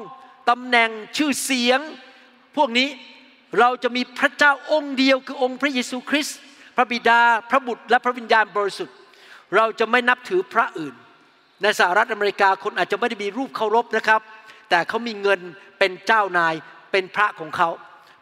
[0.50, 1.80] ตำแหน่งชื่อเสียง
[2.56, 2.88] พวกนี้
[3.60, 6.38] เราจะมีพระเจ้าองค์เดียวคือองค์พระเยซูคริสต์
[6.76, 8.96] พระบิดาพระบุตรและพระวิญญาณบริสุทธิ์
[9.56, 10.94] เราจะไม่นับถือพระอื่น
[11.62, 14.20] ในสหรัฐอเมริกาคนอาจจะไม่ได้มีรูปเคารพนะครับ
[14.70, 15.40] แต่เขามีเงิน
[15.78, 16.54] เป็นเจ้านาย
[16.92, 17.68] เป็นพระของเขา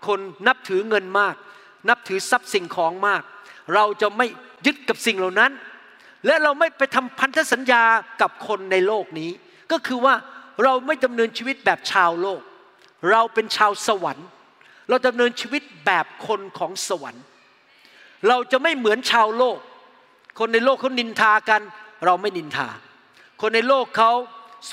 [0.06, 1.34] คนนับถือเงินมาก
[1.88, 3.22] นับถือทรัพย์สิ่งของมาก
[3.74, 4.26] เราจะไม่
[4.66, 5.52] ยึดกับสิ่งเหล่านั้น
[6.26, 7.82] และเราไม่ไปทำพันธสัญญา
[8.20, 9.30] กับคนในโลกนี้
[9.72, 10.14] ก็คือว่า
[10.64, 12.40] เราไม่ดำเนินชีวิตแบบชาวโลก
[13.10, 14.28] เราเป็นชาวสวรรค์
[14.88, 17.24] เราดำเนินชีวิตแบบคนของสวรรค์
[18.28, 19.58] เราจะไม่เหมือนชาวโลก
[20.38, 21.62] คนในโลกเขานินทากัน
[22.06, 22.68] เราไม่นินทา
[23.40, 24.12] คนในโลกเขา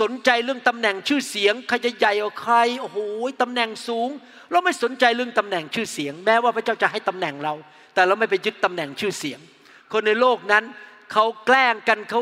[0.02, 2.98] สนใจเรื่องตำแหน่งชื่อเสียงใครจะใหญ่กว่าใครโอ้โห
[3.42, 4.10] ตำแหน่งสูง
[4.52, 7.54] เราไม่สนใจเรื่องตำแหน่งชื่อเสียง แม้ว่าพระเจ้าจะให้ตำแหน่งเรา
[7.94, 9.40] แต่เราไม่ไปยึดตำแหน่งชื่อเสียง
[9.94, 10.64] คนในโลกนั้น
[11.14, 12.22] เขาแกล้งกันเขา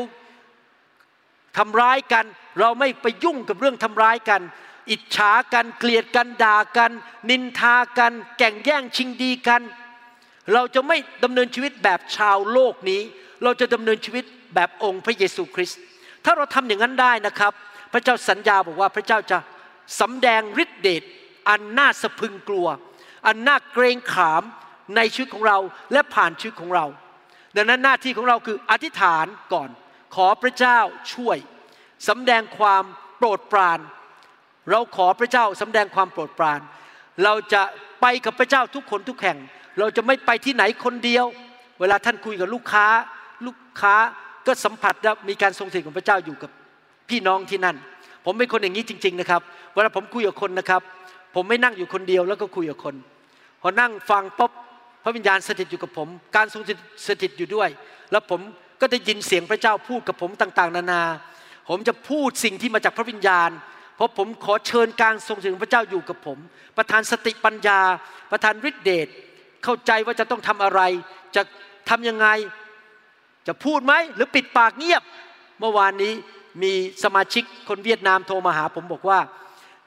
[1.58, 2.24] ทำร้ายกัน
[2.60, 4.40] เราไม่ไปยุ่งกับเรื่องทำร้ายกัน
[4.90, 6.92] อิจฉากันเกลียดกันด่ากัน
[7.30, 9.62] นินทากัน แก่งแย่งชิงดีกัน
[10.52, 13.00] เราจะไม่ดำเนินชีวิตแบบชาวโลกนี้
[13.42, 14.24] เราจะดำเนินชีวิต
[14.54, 15.80] แบบองค์พระเยซูคริสต์
[16.24, 17.52] ถ้าเราทำอย่างนั้นได้นะครับ
[17.92, 19.38] พระเจ้าสัญญาบอกว่าพระเจ้าจะ
[20.00, 21.02] สำแดงฤทธิเดช
[21.48, 22.66] อันน่าสะพึงกลัว
[23.26, 24.42] อันน่าเกรงขาม
[24.96, 25.58] ในชีวิตของเรา
[25.92, 26.86] และผ่านชีวิตของเรา
[27.56, 29.70] ดังนั้นหน้าที่ของเราคืออธิษฐานก่อน
[30.14, 30.78] ขอพระเจ้า
[31.12, 31.38] ช่วย
[32.08, 32.84] สำแดงความ
[33.16, 33.78] โปรดปราน
[34.70, 36.60] เราขอพระเจ้าสำแดงความโปรดปราน
[37.24, 37.62] เราจะ
[38.00, 39.38] ไปกับพระเจ้าทุกคนทุกแห่ง
[39.78, 41.26] เราจะไม่ไปที่ไหนคนเดียว
[41.80, 42.86] เวลาท่านคุยกับลูกค้า
[43.46, 43.94] ลูกค้า
[44.46, 46.50] ก็สัมผัสและมีการทรงสถิตของพระเจ้าอยู่กับ
[47.08, 47.76] พี่น้องที่นั่น
[48.24, 49.42] ผมเป็นคนอย่างนี้จริง ๆนะครับ
[49.74, 50.82] เวลาผมคุยกับคนนะครับ
[51.34, 52.94] ผมไม่นั่งอยู่คนเดียวแล้วก็คุยกับคน
[53.62, 54.52] พอนั่งฟังปุ๊บ
[55.04, 56.62] พระวิญญาณสถิตอยู่กับผม การทรง
[57.08, 57.68] สถิตอยู่ด้วย
[58.12, 58.40] แล้วผม
[58.80, 61.02] ก็ได้ยินเสียงพระเจ้าพูดกับผมต่าง ๆ นานา
[61.68, 63.50] ผมจะพูดสิ่งที่มาจากพระวิญญาณ
[63.96, 66.38] เพราะผมขอเชิญการทรงสถิตของพระเจ้าอยู่กับผม
[66.76, 67.80] ประทานสติปัญญา
[68.30, 69.08] ประทานฤทธิเดช
[69.64, 70.80] เข้าใจว่าจะต้องทำอะไร
[71.36, 71.42] จะ
[71.90, 72.28] ทำยังไง
[73.46, 75.02] จะพูดไหมหรือปิดปากเงียบ
[75.60, 76.12] เมื่อวานนี้
[76.62, 76.72] มี
[77.04, 79.18] สมาชิกคนเวียดนามโทรมาหาผมบอกว่า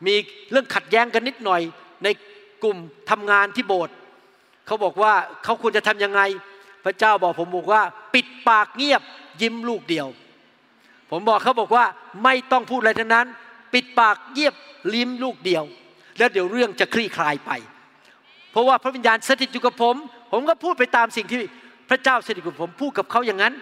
[0.05, 0.15] มี
[0.51, 1.61] เรื่องขัดแย้งกันนิดหน่อย
[2.03, 2.07] ใน
[2.63, 2.77] กลุ่ม
[3.09, 3.95] ทำงานที่โบสถ์
[4.65, 5.13] เขาบอกว่า
[5.43, 6.21] เขาควรจะทำยังไง
[6.85, 7.81] พระเจ้าบอกผมบอกว่า
[8.13, 9.01] ปิดปากเงียบ
[9.41, 10.07] ยิ้มลูกเดียว
[11.11, 11.85] ผมบอกเขาบอกว่า
[12.23, 13.27] ไม่ต้องพูดอะไรทั้งนั้น
[13.73, 14.55] ปิดปากเงียบ
[14.93, 15.63] ลิ้มลูกเดียว
[16.17, 17.51] แล้วเดี๋ยวเรื่องจะคลี่คลายไป
[18.51, 19.95] เพราะว่าพระวิญญาณสถิตอยู่กับผม
[20.31, 21.39] ผมก็พูดไปตามสิ่งที่
[21.89, 23.53] พระเจ้าสถิตกับผมพูดกับเขาอย่างนั้น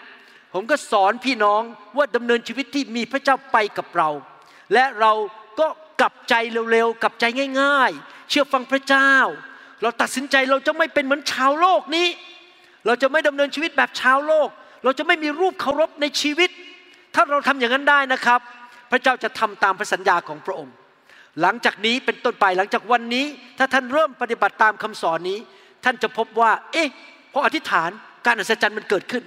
[0.54, 1.62] ผมก็สอนพี่น้อง
[1.98, 4.10] ว่าดำเนินชีวิตที่มีพระเจ้าไปกับเรา
[4.74, 5.12] และเรา
[5.60, 5.68] ก็
[6.02, 6.34] กลับใจ
[6.72, 7.26] เร็วๆกลับใจ
[7.62, 9.14] ง่าย ๆ เชื่อฟังพระเจ้า
[9.82, 12.08] เราตัดสินใจเราจะไม่เป็นเหมือนชาวโลกนี้
[12.86, 14.50] เราจะไม่ดำเนินชีวิตแบบชาวโลก
[14.84, 16.50] เราจะไม่มีรูปเคารพในชีวิต
[17.16, 18.42] ถ้าเราทำอย่างนั้นได้นะครับ
[18.94, 20.74] พระเจ้าจะทำตามพระสัญญาของพระองค์
[21.42, 23.26] หลังจากนี้เป็นต้นไปหลังจากวันนี้
[23.58, 25.40] ถ้าท่านเริ่มปฏิบัติตามคำสอนนี้
[25.84, 26.88] ท่านจะพบว่า เอ๊ะ
[27.34, 27.90] พออธิษฐาน
[28.26, 29.24] การอัศจรรย์มันเกิดขึ้น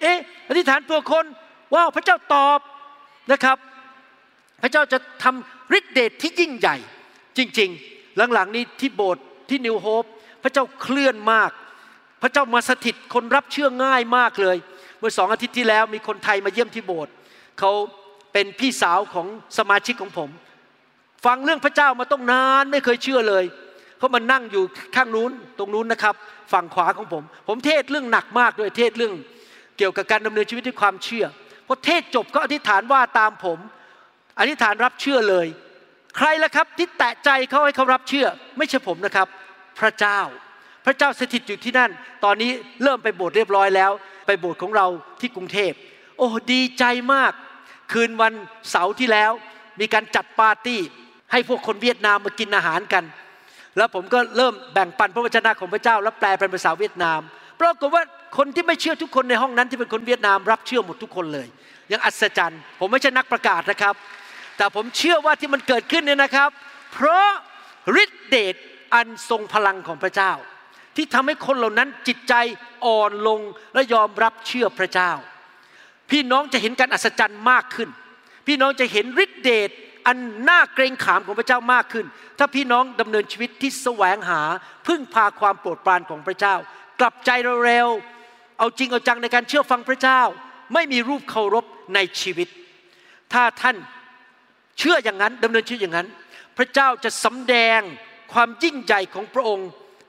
[0.00, 1.26] เอ๊ะอธิษฐานเพื่อคน
[1.74, 2.58] ว้าวพระเจ้าตอบ
[3.32, 3.58] นะครับ
[4.62, 6.76] พระเจ้าจะทำฤทธิเดชที่ยิ่งใหญ่
[7.38, 10.04] จริง ๆ หลังๆนี้ที่โบสถ์ที่นิวโฮป
[10.42, 11.50] พระเจ้าเคลื่อนมาก
[12.22, 14.56] พระเจ้ามาสถิตคนรับเชื่อง่ายมากเลย
[14.98, 17.12] เมื่อสองอาทิตย์ที่แล้วมีคนไทยมาเยี่ยมที่โบสถ์
[17.60, 17.72] เขา
[18.32, 19.26] เป็นพี่สาวของ
[19.58, 20.30] สมาชิกของผม
[21.26, 23.44] ฟังเรื่องพระเจ้ามาต้องนานไม่เคยเชื่อเลย
[23.98, 24.62] เขามานั่งอยู่
[24.96, 26.14] ข้างนู้นตรงนู้นนะครับ
[26.52, 29.12] ฝั่งขวาของผม ผมเทศเรื่องหนักมากด้วยเทศเรื่อง
[29.78, 31.24] เกี่ยวกับการดำเนินชีวิตด้วยความเชื่อ
[31.66, 33.58] พอเทศจบก็อธิษฐานว่าตามผม
[34.40, 35.46] อธิษฐานรับเชื่อเลย
[36.16, 38.26] ใครล่ะครับที่แตะใจเขาให้เขารับเชื่อ
[38.58, 39.28] ไม่ใช่ผมนะครับ
[39.80, 40.20] พระเจ้า
[40.84, 41.90] พระเจ้าสถิตอยู่ที่นั่น
[42.24, 42.50] ตอนนี้
[42.82, 43.90] เริ่มไปโบสถ์เรียบร้อยแล้ว
[44.26, 44.86] ไปโบสถ์ของเรา
[45.20, 45.72] ที่กรุงเทพ
[46.18, 47.32] โอ้ดีใจมาก
[47.92, 48.32] คืนวัน
[48.70, 49.32] เสาร์ที่แล้ว
[49.80, 50.80] มีการจัดปาร์ตี้
[51.32, 53.04] ให้พวกคนเวียดนามมากินอาหารกัน
[53.76, 57.20] แล้วผมก็เริ่มแบ่งปันพระวจนะของพระเจ้า แล้วแปลเป็นภาษาเวียดนาม
[57.60, 58.02] ปรากฏว่า
[58.38, 61.48] คนที่ไม่เชื่อทุกคนในห้องนั้นที่เป็นคนเวียดนามรับเชื่อหมดทุกคนเลย
[61.92, 63.94] ยังอัศจรรย์ ผมไม่ใช่นักประกาศนะครับ
[64.56, 66.50] แต่ผมเชื่อว่าที่มันเกิดขึ้นเนี่ยนะครับ
[66.92, 67.26] เพราะ
[68.02, 68.54] ฤทธิเดช
[68.94, 70.32] อันทรงพลังของพระเจ้า
[70.96, 72.34] ที่ทำให้คนเหล่านั้นจิตใจ
[72.86, 73.40] อ่อนลง
[73.74, 75.10] และยอมรับเชื่อพระเจ้า
[76.10, 77.88] พี่น้องจะเห็นการอัศจรรย์มากขึ้น
[78.46, 79.70] พี่น้องจะเห็นฤทธิเดช
[80.06, 82.06] อันน่าเกรงขามของพระเจ้ามากขึ้น
[82.38, 84.40] ถ้าพี่น้องดำเนินชีวิตที่แสวงหา
[84.86, 86.54] พึ่งพาความโปรดปรานของพระเจ้า
[87.00, 87.30] กลับใจ
[87.64, 90.20] เร็วๆเอาจริงเอาจังในการเชื่อฟังพระเจ้า
[90.74, 92.48] ไม่มีรูปเคารพในชีวิต
[93.32, 93.76] ถ้าท่าน
[94.78, 96.08] เชื่ออย่างนั้นดำเนินชีวิตอย่างนั้น
[96.58, 97.80] พระเจ้าจะสำแดง
[98.32, 99.68] ความยิ่งใหญ่ของพระองค์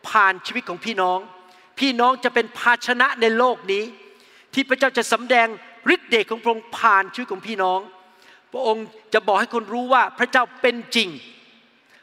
[0.09, 1.19] ผ่านชีวิตของพี่น้อง
[1.79, 3.83] พี่น้องจะเป็นภาชนะในโลกนี้
[4.53, 5.47] ที่พระเจ้าจะสำแดง
[5.93, 7.79] ฤทธิ์เดชของพระองค์ผ่านชีวิตของพี่น้อง
[8.51, 11.09] พระองค์จะบอกให้คนรู้ว่าพระเจ้าเป็นจริง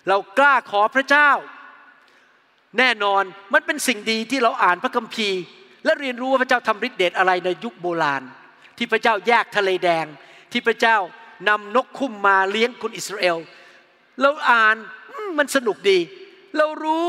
[0.09, 1.31] เรากล้าขอพระเจ้า
[2.79, 5.40] แน่นอนมันเป็นสิ่งดีที่เราอ่านพระคัมภีร์
[5.85, 8.23] และเรียนรู้ว่าพระเจ้าทำฤทธิ์เดชอะไรในยุคโบราณ
[8.79, 10.07] ที่พระเจ้าแยกทะเลแดง
[10.53, 10.97] ที่พระเจ้า
[11.49, 13.37] นำนกคุ้มมาเลี้ยงคนอิสราเอล
[14.23, 14.77] เราอ่าน
[15.38, 15.99] มันสนุกดี
[16.57, 17.05] เรารู้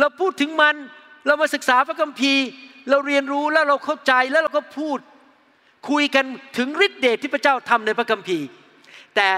[0.00, 0.76] เราพูดถึงมัน
[1.26, 2.44] เรามาศึกษาพระคัมภีร์
[2.90, 4.98] เราเรียนรู้แล้วเราเข้าใจแล้วเราก็พูด
[5.88, 6.24] คุยกัน
[6.56, 8.46] ถึงฤทธิเดชที่พระเจ้าทำในพระคัมภีร์
[9.16, 9.28] แต่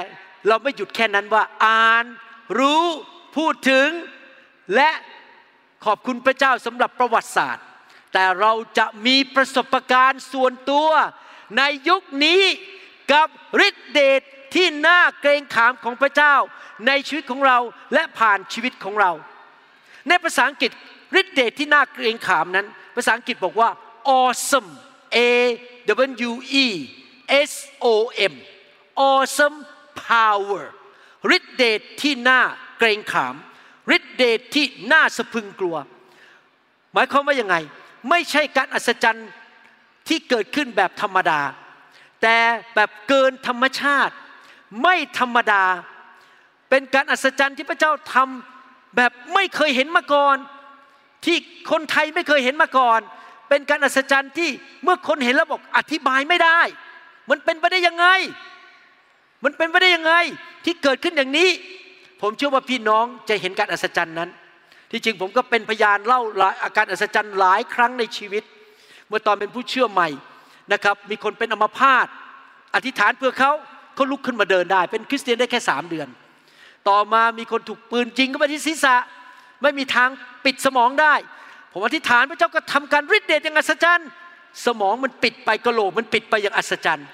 [0.48, 2.05] เราไม่หยุดแค่นั้นว่าอ่าน
[2.59, 2.85] รู้
[3.37, 3.88] พูดถึง
[4.74, 4.90] และ
[5.85, 7.64] ขอบคุณพระเจ้าสำหรับประวัติศาสตร์
[8.12, 10.88] แต่เราจะมีประสบการณ์ส่วนตัว
[11.59, 12.42] ในยุคนี้
[13.12, 13.29] กับ
[13.66, 14.22] ฤทธิเดช
[14.55, 16.35] ที่น่าเกรงขามของพระเจ้า
[16.87, 17.59] ในชีวิตของเรา
[17.94, 19.12] และผ่านชีวิตของเรา
[20.09, 20.70] ในภาษาอังกฤษ
[21.20, 23.70] ฤทธิเดชที่น่าเกรงขามนั้น ภาษาอังกฤษบอกว่า
[24.18, 24.70] awesome
[25.16, 25.18] a
[26.31, 26.33] w
[26.64, 26.66] e
[27.51, 27.53] s
[27.85, 27.87] o
[28.33, 28.35] m
[29.11, 29.59] awesome
[30.09, 30.64] power
[31.37, 32.40] ฤทธิเดชที่น่า
[32.79, 33.35] เกรงขาม
[33.97, 35.77] ฤทธิเดชที่น่าสะพึงกลัว
[36.93, 37.57] หมายความว่ายังไง
[38.11, 39.29] ไม่ใช่การอัศจรรย์
[40.09, 41.40] ที่เกิดขึ้นแบบธรรมดา
[42.23, 42.37] แต่
[42.75, 44.14] แบบเกินธรรมชาติ
[44.83, 45.64] ไม่ธรรมดา
[46.71, 50.37] เป็นการอัศจรรย์ที่พระเจ้าทำแบบไม่เคยเห็นมาก่อน
[51.25, 51.37] ที่
[51.71, 53.01] คนไทยไม่เคยเห็นมาก่อน
[53.51, 54.51] เป็นการอัศจรรย์ที่
[54.83, 56.61] เมื่อคนเห็นแล้วบอกอธิบายไม่ได้
[57.31, 58.07] มันเป็นไปได้ยังไง
[59.45, 60.13] มันเป็นไปได้ยังไง
[60.65, 61.49] ที่เกิดขึ้นอย่างนี้
[62.21, 64.31] ผมเชื่อว่าพี่น้องจะเห็นการอัศจรรย์นั้น
[64.91, 68.43] ที่จริงผมก็เป็นพยานเล่าหลายอาการอัศจรรย์หลายครั้งในชีวิต
[69.09, 70.09] เมื่อตอนเป็นผู้เชื่อใหม่
[70.73, 72.07] นะครับ มีคนเป็นอัมพาต
[72.75, 73.53] อธิษฐานเพื่อเขา
[73.95, 76.09] เขาลุกขึ้นมาเดินได้ เป็นคริสเตียนได้แค่สามเดือน
[76.89, 78.97] ต่อมามีคนถูกปืนยิงเข้าไปที่ศีรษะ
[79.63, 80.09] ไม่มีทาง
[80.45, 81.15] ปิดสมองได้
[81.73, 84.09] ผมอธิษฐานพระเจ้าก็ทำการฤทธิ์เดชอย่างอัศจรรย์
[84.67, 87.07] สมองมันปิดไปกระโหลกมันปิดไปอย่างอัศจรรย์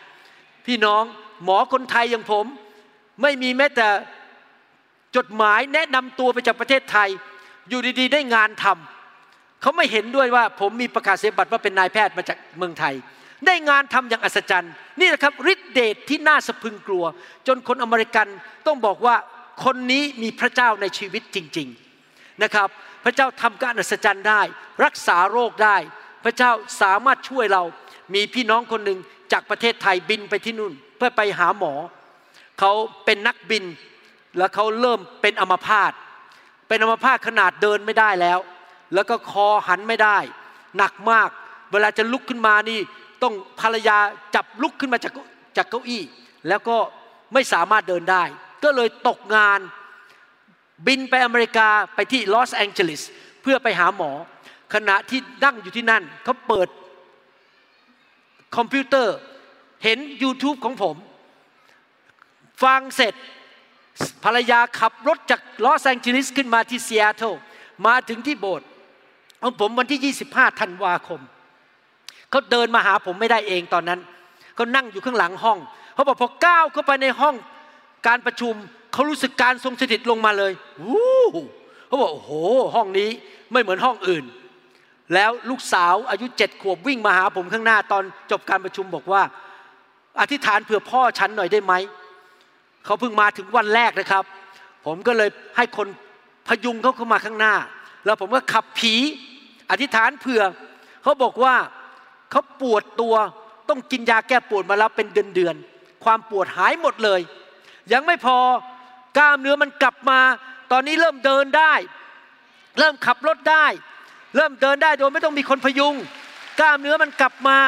[0.66, 1.03] พี่น้อง
[1.45, 2.47] หมอคนไทยอย่างผม
[3.23, 3.88] ไม่มีแม้แต่
[5.16, 7.09] จดหมายแนะนำตัวไปจากประเทศไทย
[7.69, 12.95] อยู่ดีๆ ได้งานทำเขาไม่เห็นด้วยว่าผมมีประกาศเสียบัตรว่าเป็นนายแพทย์มาจากเมืองไทย
[13.47, 17.05] ได้งานทำอย่างอัศจรรย์ นี่แหละครับฤทธิเดชที่น่าสะพึงกลัว
[17.47, 18.27] จนคนอเมริกัน
[18.66, 19.16] ต้องบอกว่า
[19.64, 21.69] คนนี้มีพระเจ้าในชีวิตจริง
[22.05, 22.69] ๆนะครับ
[23.07, 24.40] พระเจ้าทำการอัศจรรย์ได้
[24.85, 25.77] รักษาโรคได้
[26.25, 26.51] พระเจ้า
[26.83, 27.62] สามารถช่วยเรา
[28.14, 28.99] มีพี่น้องคนหนึ่ง
[29.33, 31.73] จากประเทศไทยบินไปที่นู่น เพื่อไปหาหมอ
[32.59, 32.73] เขา
[33.05, 33.64] เป็นนักบิน
[34.38, 35.92] แล้วเขาเริ่มเป็นอัมพาต
[36.69, 38.38] เป็นอัมพาตขนาดเดินไม่ได้แล้ว
[38.95, 40.19] แล้วก็คอหันไม่ได้
[40.77, 41.29] หนักมาก
[41.73, 42.81] เวลาจะลุกขึ้นมานี่
[43.23, 43.99] ต้องภรรยา
[44.35, 45.12] จับลุกขึ้นมาจาก
[45.57, 46.03] จากเก้าอี้
[46.49, 46.77] แล้วก็
[47.35, 48.25] ไม่สามารถเดินได้
[48.64, 49.61] ก็เลยตกงาน
[50.86, 53.02] บินไปอเมริกาไปที่ลอสแองเจลิส
[53.42, 54.10] เพื่อไปหาหมอ
[54.74, 56.68] ขณะที่นั่งอยู่ที่นั่นเขาเปิด
[58.56, 59.16] คอมพิวเตอร์
[59.84, 60.96] เห็น YouTube ของผม
[62.62, 63.14] ฟังเสร็จ
[64.24, 67.34] ภรรยาขับรถจากลอสแองเจลิสขึ้นมาที่ซีแอตเทิล
[67.86, 68.68] มาถึงที่โบสถ์
[69.42, 71.20] ของผมวันที่ 25 ธันวาคม
[72.30, 74.00] เขาเดินมาหาผมไม่ได้เองตอนนั้น
[74.54, 75.58] เขานั่งอยู่ข้างหลังห้อง
[75.94, 77.34] เขาบอกพอก้าวเข้าไปในห้อง
[78.06, 78.54] การประชุม
[78.96, 80.52] เขารู้สึกการทรงสถิตลงมาเลย
[80.88, 81.16] วู้
[81.87, 82.32] เขาบอกโอ้โห
[82.74, 83.11] ห้องนี้
[83.52, 84.24] ไม่เหมือนห้องอื่น
[85.14, 89.22] แล้วลูกสาวอายุเจ็ดขวบวิ่งมาหาผมข้างหน้าตอนจบการประชุมบอกว่า
[90.20, 91.74] อธิษฐานเผื่อพ่อฉันหน่อยได้ไหม
[92.85, 94.24] เขาเพิ่งมาถึงวันแรกนะครับ
[94.87, 95.88] ผมก็เลยให้คน
[96.48, 97.54] พยุงเขาเข้ามาข้างหน้า
[98.04, 98.94] แล้วผมก็ขับผี
[99.70, 100.42] อธิษฐานเผื่อ
[101.02, 101.54] เขาบอกว่า
[102.30, 103.14] เขาปวดตัว
[103.68, 107.20] ต้องกินยาแก้ปวดมาแล้วเป็นเดือนๆความปวดหายหมดเลย
[107.92, 108.37] ยังไม่พอ
[109.16, 110.20] กล้ามเนื้อมันกลับมา
[110.72, 111.74] ตอนนี้เริ่มเดินได้
[112.79, 113.66] เริ่มขับรถได้
[114.37, 115.94] เริ่มเดินได้โดยไม่ต้องมีคนพยุง
[116.61, 117.59] กล้ามเนื้อมันกลับมา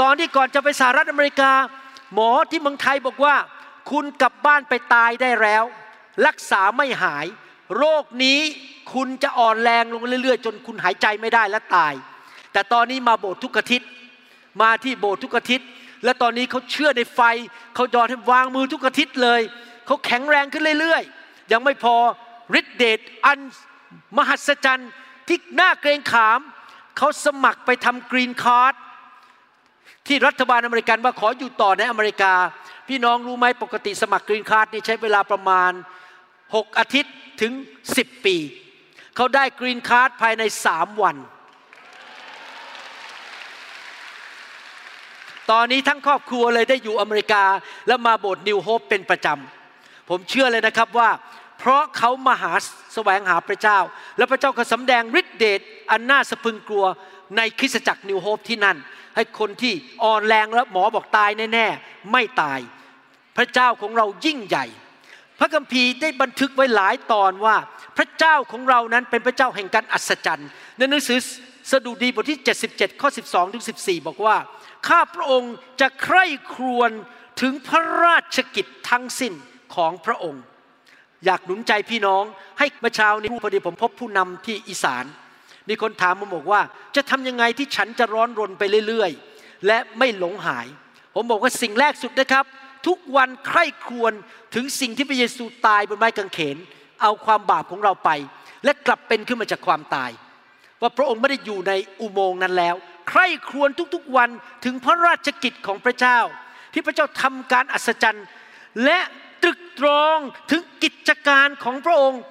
[0.00, 1.52] ตอนที่ก่อนจะไปสหรัฐอเมริกา
[2.14, 3.36] หมอที่เมืองไทยบอกว่า
[3.90, 5.64] คุณกลับบ้านไปตายได้แล้ว
[6.26, 7.26] รักษาไม่หาย
[7.76, 8.40] โรคนี้
[8.94, 11.92] คุณจะอ่อนแรงลงเรื่อย ๆ จนคุณหายใจไม่ได้และตาย
[12.52, 13.88] แต่ตอนนี้มาโบสถ์ทุกอาทิตย์
[14.62, 15.68] มาที่โบสถ์ทุกอาทิตย์
[16.04, 17.20] และตอนนี้เขาเชื่อในไฟ
[17.74, 19.40] เขายอมให้วางมือทุกอาทิตย์เลย
[19.92, 21.96] เขาแข็งแรงขึ้นเรื่อยๆ ยังไม่พอ
[22.58, 23.38] ฤทธิเดชอัน
[24.16, 24.90] มหัศจรรย์
[25.28, 26.40] ที่น่าเกรงขาม
[26.98, 28.74] เขาสมัครไปทำ green card
[30.06, 32.34] ที่รัฐบาลอเมริกันว่าขออยู่ต่อในอเมริกา
[32.88, 35.72] พี่น้องรู้ไหมปกติสมัคร green card นี่ใช้เวลาประมาณ
[36.24, 37.52] 6 อาทิตย์ถึง
[37.88, 38.36] 10 ปี
[39.16, 40.42] เขาได้ green card ภายใน
[40.74, 41.16] 3 วัน
[45.50, 47.44] ตอนนี้ทั้งครอบครัวเลยได้อยู่อเมริกา
[47.86, 49.61] แล้วมาโบสถ์ New Hope เป็นประจำ
[50.12, 51.10] ผมเชื่อเลยนะครับว่า
[51.58, 52.52] เพราะเขามาหา
[52.94, 53.78] แสวงหาพระเจ้า
[54.18, 56.84] และพระเจ้าก็สำแดงฤทธิเดชอันน่าสะพึงกลัว
[57.36, 58.76] ในคริสตจักร New Hope ที่นั่น
[59.16, 59.72] ให้คนที่
[60.02, 62.60] อ่อนแรงแล้วหมอบอกตายแน่ๆ ไม่ตาย
[63.36, 64.66] พระเจ้าของเรายิ่งใหญ่
[65.38, 67.56] พระคัมภีร์ได้บันทึกไว้หลายตอนว่า
[67.98, 70.48] พระเจ้าของเรานั้นเป็นพระเจ้าแห่งการอัศจรรย์
[70.78, 71.18] ในหนังสือ
[71.70, 74.36] สดุดีบทที่ 77 ข้อ 12 ถึง 14 บอกว่า
[74.88, 76.90] ข้าพระองค์จะใคร่ครวญ
[77.40, 79.34] ถึงพระราชกิจทั้งสิ้น
[79.74, 80.42] ของพระองค์
[81.24, 82.24] อยากหนุนใจพี่น้อง
[82.58, 85.04] ให้เมื่อเช้านี้พอดีผมพบผู้นำที่อีสาน
[85.68, 86.60] มีคนถามผมบอกว่า
[86.96, 90.66] จะทำยังไงที่ฉันจะร้อนรนไปเรื่อยๆ และไม่หลงหาย
[91.14, 92.44] ผมบอกว่าสิ่งแรกสุดนะครับ
[92.86, 94.12] ทุกวันใคร่ครวญ
[94.54, 96.56] ถึงสิ่งที่พระเยซูตายบนไม้กางเขน
[97.02, 98.10] เอาความบาปของเราไป
[98.64, 100.10] และกลับเป็นขึ้นมาจากความตาย
[100.80, 102.74] ว่าพระองค์ไม่ได้อยู่ในอุโมงค์นั้นแล้ว
[103.08, 104.30] ใคร่ครวญทุกๆวัน
[104.64, 106.18] ถึงพระราชกิจของพระเจ้า
[106.72, 108.26] ที่พระเจ้าทำการอัศจรรย์
[108.84, 108.98] และ
[109.78, 110.16] ตรอง
[110.50, 112.22] ถึงกิจการของพระองค์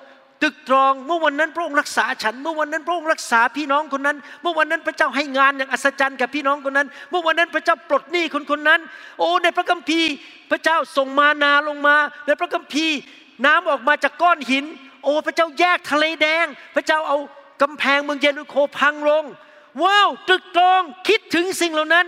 [0.44, 8.80] ตึกตรองเมื่อวันนั้นพระองค์รักษาฉัน เมื่อวันนั้นพระองค์รักษาพี่น้องคนนั้น เมื่อวันนั้นพระเจ้าให้งานอย่างอัศจรรย์กับพี่น้องคนนั้น เมื่อวันนั้นพระเจ้าปลดหนี้คนคนนั้น
[9.20, 10.12] โอ้ในพระคัมภีร์
[10.52, 11.96] พระเจ้าส่งมานาลงมา
[12.28, 12.98] ในพระคัมภีร์
[13.46, 14.66] น้ำออกมาจากก้อนหิน
[15.04, 17.18] โอ้พระเจ้าแยกทะเลแดง พระเจ้าเอา
[17.62, 19.24] กำแพงเมืองเยรูโคพังลง
[19.84, 22.06] ว้าวตึกตรองคิดถึงสิ่งเหล่านั้น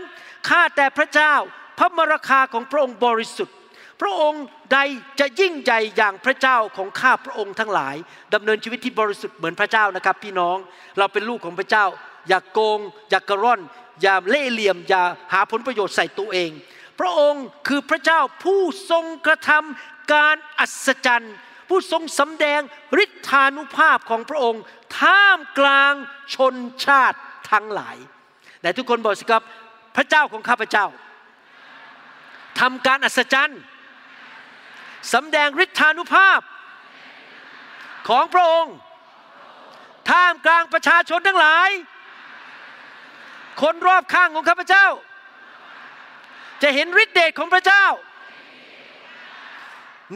[0.49, 1.33] ข้าแต่พระเจ้า
[1.77, 3.55] พระมรคาของพระองค์บริสุทธิ์
[4.03, 4.79] พระองค์ใด
[5.19, 7.95] จะยิ่งใหญ่อย่างพระเจ้าของข้าพระองค์ทั้งหลาย
[8.33, 10.57] ดำเนินชีวิตที่บริสุทธิ์เหมือนพระเจ้านะครับ พี่น้อง
[10.97, 11.85] เราเป็นลูกของพระเจ้า
[12.29, 13.61] อย่ากโกง อย่ากระร่อน
[14.01, 16.51] อย่าเล่เหลี่ยม อย่าหาผลประโยชน์ใส่ตัวเอง
[16.99, 18.61] พระองค์คือพระเจ้าผู้
[18.91, 21.35] ทรงกระทำการอัศจรรย์
[21.69, 22.61] ผู้ทรงสำแดง
[23.03, 24.61] ฤทธานุภาพของพระองค์
[24.99, 25.93] ท่ามกลาง
[26.35, 27.17] ชนชาติ
[27.51, 27.97] ทั้งหลาย
[28.61, 29.43] แต่ทุกคนบอกสิครับ
[29.95, 30.85] พระเจ้าของข้าพเจ้า
[32.59, 33.59] ทำการอัศจรรย์
[35.13, 36.39] สำแดงฤทธานุภาพ
[38.09, 38.75] ของพระองค์
[40.09, 41.69] ท่ามกลางประชาชนทั้งหลาย
[43.61, 44.87] คนรอบข้างของข้าพเจ้า
[46.61, 47.85] จะเห็นฤทธิเดชของพระเจ้า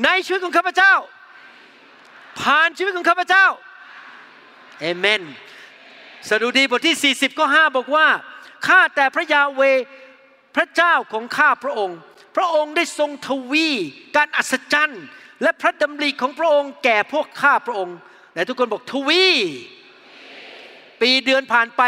[0.03, 0.93] ในชีวิตของข้าพเจ้า
[2.41, 3.45] ผ่านชีวิตของข้าพเจ้า
[4.79, 5.21] เอเมน
[6.29, 8.07] สดุดีบทที่ 40ก็5บอกว่า
[8.67, 9.61] ข้าแต่พระยาเว
[10.55, 11.97] พระเจ้าของข้าพระองค์
[12.37, 13.69] พระองค์ได้ทรงทวี
[14.15, 15.03] การอัศจรรย์
[15.41, 17.97] และพระดำริของพระองค์แก่พวกข้าพระองค์
[18.33, 19.25] แต่ทุกคนบอกทวี
[21.01, 21.81] ปีเดือนผ่านไป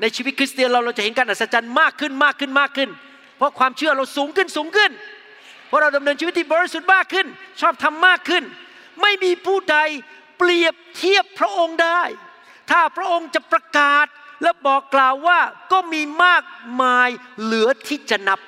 [0.00, 2.90] ในชีวิตคริสเตียนเราเราจะเห็นการอัศจรรย์มากขึ้นมากขึ้นมากขึ้น
[3.36, 4.90] เพราะความเชื่อเราสูงขึ้นสูงขึ้น
[5.66, 7.26] เพราะเราดำเนินชีวิตที่บริสุทธิ์มากขึ้น
[7.60, 8.44] ชอบทำมากขึ้น
[9.02, 9.78] ไม่มีผู้ใด
[10.38, 12.02] เปรียบเทียบพระองค์ได้
[12.70, 14.06] ถ้าพระองค์จะประกาศ
[14.42, 15.38] และบอกกล่าวว่า
[15.72, 16.44] ก็มีมาก
[16.82, 17.08] มาย
[17.42, 18.40] เหลือที่จะนับ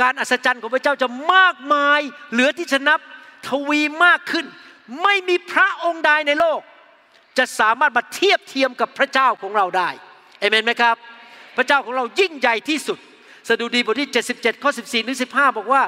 [0.00, 2.00] การอัศจรรย์ของพระเจ้าจะมากมาย
[2.32, 3.00] เหลือที่จะนับ
[3.48, 4.46] ทวีมากขึ้น
[5.02, 6.60] ไม่มีพระองค์ใดในโลก
[7.38, 9.90] จะสามารถมาเทียบเทียมกับพระเจ้าของเราได้
[10.40, 10.96] เอเมนไหมครับ
[11.56, 12.98] พระเจ้าของเรายิ่งใหญ่ที่สุด
[13.48, 15.82] สดุดีบทที่ 77 ข้อ 14 ถึง 15 บอกว่า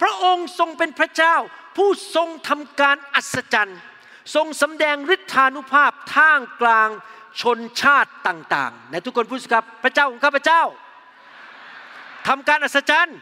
[0.00, 1.36] พระองค์ทรงเป็นพระเจ้า
[1.76, 3.78] ผู้ทรงทำการอัศจรรย์
[4.34, 6.88] ทรงสำแดงฤทธานุภาพท่ามกลาง
[7.40, 10.62] ชนชาติต่างๆในทุกคนพูดสิครับ พระเจ้าของข้าพเจ้า
[12.28, 13.18] ทำการอัศจรรย์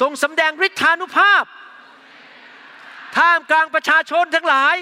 [0.00, 1.44] ทรงสำแดงฤทธานุภาพ
[3.16, 4.76] ท่ามกลางประชาชนทั้งหลาย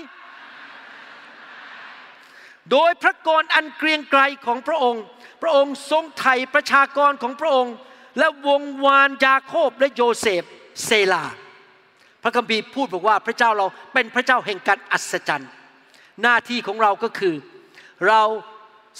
[2.70, 5.04] โดยพระกรอันเกรียงไกรของพระองค์
[5.42, 7.74] พระองค์ทรงไถ่ประชากรของพระองค์
[8.18, 10.42] และวงวานยาโคบและโยเซฟ
[10.84, 11.24] เซลา
[12.22, 15.50] พระคัมภีร์พูดบอกว่าพระเจ้าเราเป็นพระเจ้าแห่งการอัศจรรย์
[16.22, 17.34] หน้าที่ของเราก็คือ
[18.08, 18.22] เรา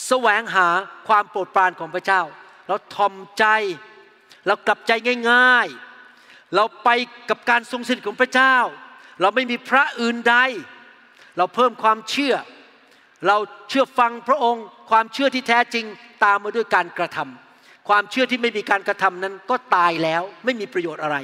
[0.06, 0.68] แสวงหา
[1.08, 2.22] ความโปรดปรานของพระเจ้า
[2.68, 3.44] เราทอมใจ
[4.46, 4.92] เรากลับใจ
[5.30, 5.89] ง่าย ๆ
[6.56, 6.88] เราไป
[7.30, 8.56] กับการทรงสถิตของพระเจ้า
[9.20, 10.36] เราไม่มีพระอื่นใด
[11.38, 12.34] เราเพิ่มความเชื่อ
[13.26, 13.36] เรา
[13.68, 15.84] เชื่อฟังพระองค์ ความเชื่อที่แท้จริง
[16.24, 21.16] ตามมาด้วยการกระทำความเชื่อที่ไม่มีการกระทำนั้นก็ตายแล้วไม่มีประโยชน์อะไร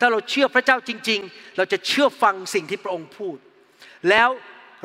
[0.00, 3.36] ถ้าเราเชื่อพระเจ้าจริง ๆ เราจะเชื่อฟังสิ่งที่พระองค์พูด
[4.10, 4.28] แล้ว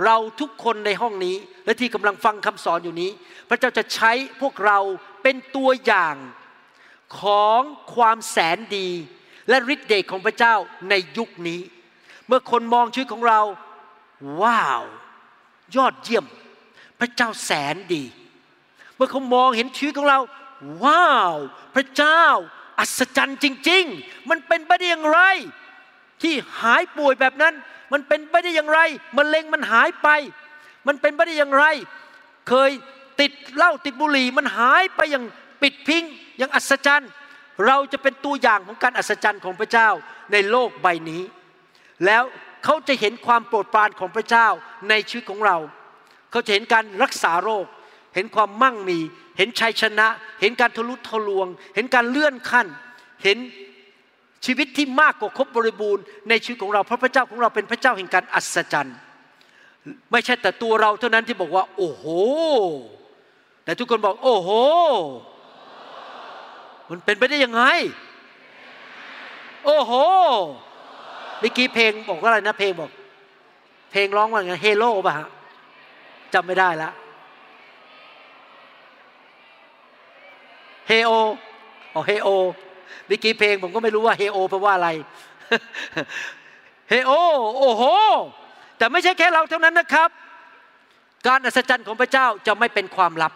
[0.05, 1.35] เราทุกคนในห้องนี้
[1.65, 3.11] และที่กำลังฟังคำสอนอยู่นี้
[3.49, 4.79] พระเจ้าจะใช้พวกเรา
[5.23, 6.15] เป็นตัวอย่าง
[7.21, 7.61] ของ
[7.95, 8.89] ความแสนดี
[9.49, 10.55] และฤทธิ์เดชของพระเจ้า
[10.89, 11.61] ในยุคนี้
[12.27, 13.41] เมื่อคนมองชีวิตของเรา
[14.41, 14.83] ว้าว
[15.75, 16.25] ยอดเยี่ยม
[16.99, 18.03] พระเจ้าแสนดี
[18.95, 20.19] เมื่อเขามองเห็นชีวิตของเรา
[20.83, 21.35] ว้าว
[21.75, 22.23] พระเจ้า
[22.79, 25.19] อัศจรรย์จริง ๆ มันเป็นไปได้อย่างไร
[26.21, 27.53] ที่หายป่วยแบบนั้น
[27.91, 28.79] มันเป็นไปได้อย่างไร
[29.17, 30.07] มะเร็งมันหายไป
[30.87, 31.65] มันเป็นไปได้อย่างไร
[32.49, 32.71] เคย
[33.19, 35.25] ติดเหล้าติดบุหรี่มันหายไปอย่าง
[35.61, 36.03] ปิดพิง
[36.37, 37.09] อย่างอัศจรรย์
[37.65, 39.89] เราจะเป็นตัวอย่างของการอัศจรรย์ของพระเจ้า
[40.31, 41.23] ในโลกใบนี้
[42.05, 42.23] แล้ว
[42.63, 44.47] เขาจะเห็นความโปรดปรานของพระเจ้า
[44.89, 45.57] ในชีวิตของเรา
[46.31, 47.65] เขาจะเห็นการรักษาโรค
[48.15, 48.99] เห็นความมั่งมี
[49.37, 50.07] เห็นชัยชนะ
[50.41, 52.67] เห็นการทะลุทะลวง เห็นการเลื่อนขั้น
[53.23, 53.37] เห็น
[54.45, 58.97] ชีวิตที่มากกว่าครบบริบูรณ์ในชีวิตของเราเพราะพระเจ้าของเราเป็นพระเจ้าแห่งการอัศจรรย์
[60.11, 62.05] ไม่ใช่แต่ตัวเราเท่านั้นที่บอกว่า โอ้โห
[63.63, 64.49] แต่ทุกคนบอก โอ้โห
[66.89, 67.63] มันเป็นไปได้ยังไง
[69.65, 69.91] โอ้โห
[71.39, 72.91] เมื่อกี้เพลงบอกว่าอะไรนะเพลงบอก
[73.91, 75.27] เพลงร้องว่าไงเฮโลป่ะฮะ
[76.33, 76.89] จำไม่ได้ละ
[80.87, 81.11] เฮโอ
[81.93, 82.29] อ๋อเฮโอ
[83.07, 84.89] เมื่อกี้เพลงผมก็ไม่รู้ว่าเฮโอแปลว่าอะไร
[86.89, 87.11] เฮโอ
[87.59, 87.83] โอ้โห
[88.77, 90.09] แต่ไม่ใช่แค่เราเท่านั้นนะครับ
[91.27, 93.33] การอัศจรรย์ของพระเจ้าจะไม่เป็นความลับ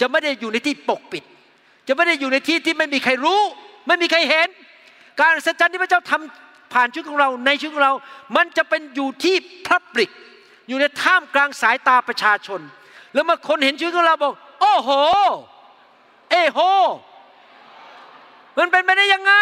[0.00, 1.24] จะไม่ได้อยู่ในที่ปกปิด
[1.88, 3.40] จะไม่ได้อยู่ในที่ที่ไม่มีใครรู้
[3.86, 4.48] ไม่มีใครเห็น
[5.20, 7.94] การอัศจรรย์ที่พระเจ้าทำผ่านชีวิตของเราในชีวิตของเรา
[8.36, 9.36] มันจะเป็นอยู่ที่
[9.68, 10.10] พับลิก
[10.68, 12.60] อยู่ในท่ามกลางสายตาประชาชน
[13.14, 14.90] แล้วเมื่อคนเห็นชีวิตของเราบอก โอ้โห
[16.30, 16.58] เอโห
[18.58, 19.34] มันเป็นไปได้ยังไง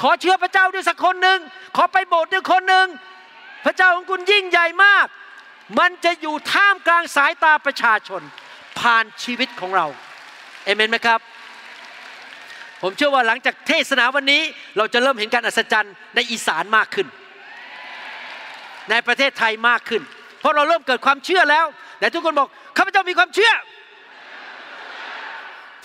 [0.00, 1.38] ขอเชื่อพระเจ้าด้วยสักคนหนึ่ง
[1.76, 2.86] ขอไปโบสถ์ด้วยคนหนึ่ง
[3.64, 5.06] พระเจ้าของคุณยิ่งใหญ่มาก
[5.78, 8.22] มันจะอยู่ท่ามกลางสายตาประชาชน
[8.80, 9.86] ผ่านชีวิตของเรา
[10.64, 11.20] เอเมนไหมครับ
[12.86, 14.42] ผมเชื่อว่าหลังจากเทศนาวันนี้
[14.76, 17.06] เราจะเริ่มเห็นการอัศจรรย์ในอีสานมากขึ้น
[18.90, 20.02] ในประเทศไทยมากขึ้น
[20.40, 21.66] เพราะเราเริ่มเกิดความเชื่อแล้ว
[21.98, 23.52] แต่ทุกคนบอกข้าพเจ้ามีความเชื่อ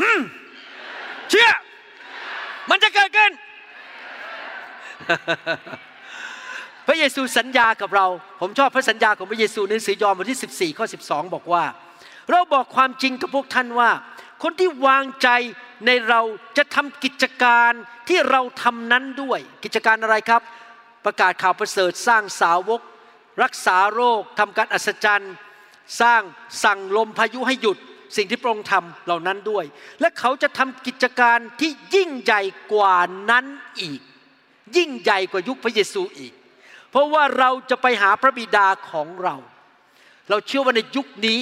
[0.02, 0.20] อืม
[1.32, 1.50] เชื่อ
[2.70, 3.32] มันจะเกิดขึ้น
[6.88, 8.06] พระเยซูสัญญากับเรา
[8.42, 11.64] ผมชอบพระสัญญาของพระเยซูในหนังสือยอห์นบทที่ 14 ข้อ 12 บอกว่า
[12.32, 13.90] เราบอกความจริงกับพวกท่านว่า
[14.44, 15.30] คนที่วางใจ
[15.86, 16.22] ในเรา
[16.58, 17.72] จะทำกิจการ
[18.10, 20.42] ที่เราทำนั้นด้วย กิจการอะไรครับ
[21.06, 22.82] ประกาศข่าวประเสริฐสร้างสาวก
[23.44, 25.34] รักษาโรคทำการอัศจรรย์
[26.02, 26.22] สร้าง
[26.64, 27.78] สั่งลมพายุให้หยุด
[28.18, 29.66] สิ่งที่พระองค์ทำเหล่านั้นด้วย
[30.00, 32.42] และเขาจะทำกิจการที่ยิ่งใหญ่
[32.74, 32.96] กว่า
[33.30, 33.46] นั้น
[33.82, 34.02] อีก
[34.78, 36.34] ยิ่งใหญ่กว่ายุคพระเยซูอีก
[36.92, 39.36] เพราะว่าเราจะไปหาพระบิดาของเรา
[40.30, 41.40] เราเชื่อว่าในยุคนี้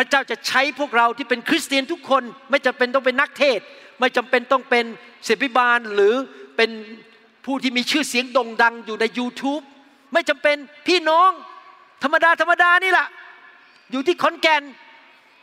[0.00, 3.60] พระเจ้าจะใช้พวกเราที่เป็นคริสเตียนทุกคน ไม่จำเป็นต้องเป็นนักเทศ
[4.00, 4.84] ไม่จำเป็นต้องเป็น
[5.26, 6.14] ศิบิบาลหรือ
[6.56, 6.70] เป็น
[7.44, 9.62] ผู้ที่มีชื่อเสียงโด่งดังอยู่ใน YouTube
[10.12, 10.56] ไม่จำเป็น
[10.86, 11.30] พี่น้อง
[12.02, 13.08] ธรรมดาธรรมดานี่แหละ
[13.90, 14.62] อยู่ที่ขอนแก่น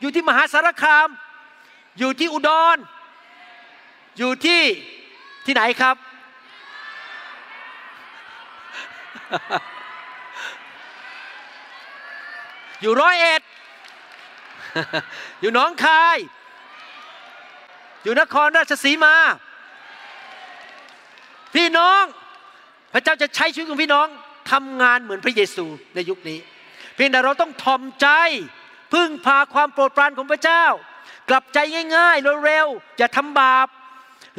[0.00, 1.08] อยู่ที่มหาสารคาม
[1.98, 2.76] อยู่ที่อุดร
[4.18, 4.62] อยู่ที่
[5.46, 5.96] ที่ไหนครับ
[12.80, 13.42] อยู่ร้อยเอ็ด
[15.40, 16.18] อยู่หนองคาย
[18.02, 19.16] อยู่นครราชสีมา
[21.54, 22.02] พี่น้อง
[22.92, 24.06] พระเจ้าจะใช้ชีวิตของพี่น้อง
[24.52, 26.38] ทำงานเหมือนพระเยซูในยุคนี้
[26.94, 28.08] เพียงแต่เราต้องทอมใจ
[28.94, 30.64] พึ่งพาความโปรดปรานของพระเจ้า
[31.30, 31.58] กลับใจ
[31.96, 33.68] ง่ายๆเร็วๆอย่าทำบาป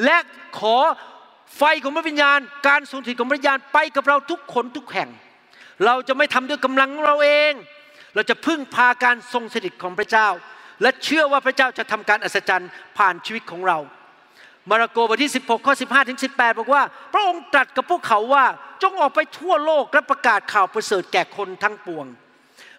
[0.05, 0.17] และ
[0.59, 0.77] ขอ
[1.57, 5.09] ไฟของพระวิญญาณ การทรงถิตของพระวิญญาณไปกับเราทุกคนทุกแห่ง
[5.85, 7.53] เราจะไม่ทำด้วยกำลังของเราเอง
[8.17, 10.27] เราจะพึ่งพาการทรงสถิตของพระเจ้า
[10.81, 13.77] และเชื่อว่าพระเจ้าจะทำการอัศจรรย์ผ่านชีวิตของเรา
[14.69, 18.45] มาระโกบทที่ 16 ข้อ 15 ถึง 18 บอกว่า พระองค์ตรัสกับพวกเขาว่า
[18.83, 22.05] จงออกไปทั่วโลกและประกาศข่าวประเสริฐแก่คนทั้งปวง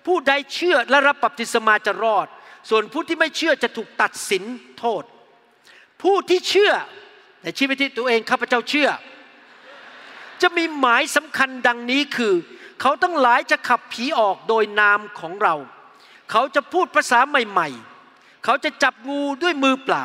[0.06, 2.26] ผู้ใดเชื่อและรับบัพติศมาจะรอด
[2.70, 4.44] ส่วนผู้ที่ไม่เชื่อจะถูกตัดสิน
[4.78, 5.02] โทษ
[6.02, 6.72] ผู้ที่เชื่อ
[7.42, 8.88] ในชีวิตที่ตัวเองข้าพเจ้าเชื่อ
[10.42, 12.34] จะมีหมายสำคัญดังนี้คือ
[12.80, 15.54] เขาทั้งหลายจะขับผีออกโดยนามของเรา
[16.30, 20.04] เขาจะพูดภาษาใหม่ๆ เขาจะจับงูด้วยมือเปล่า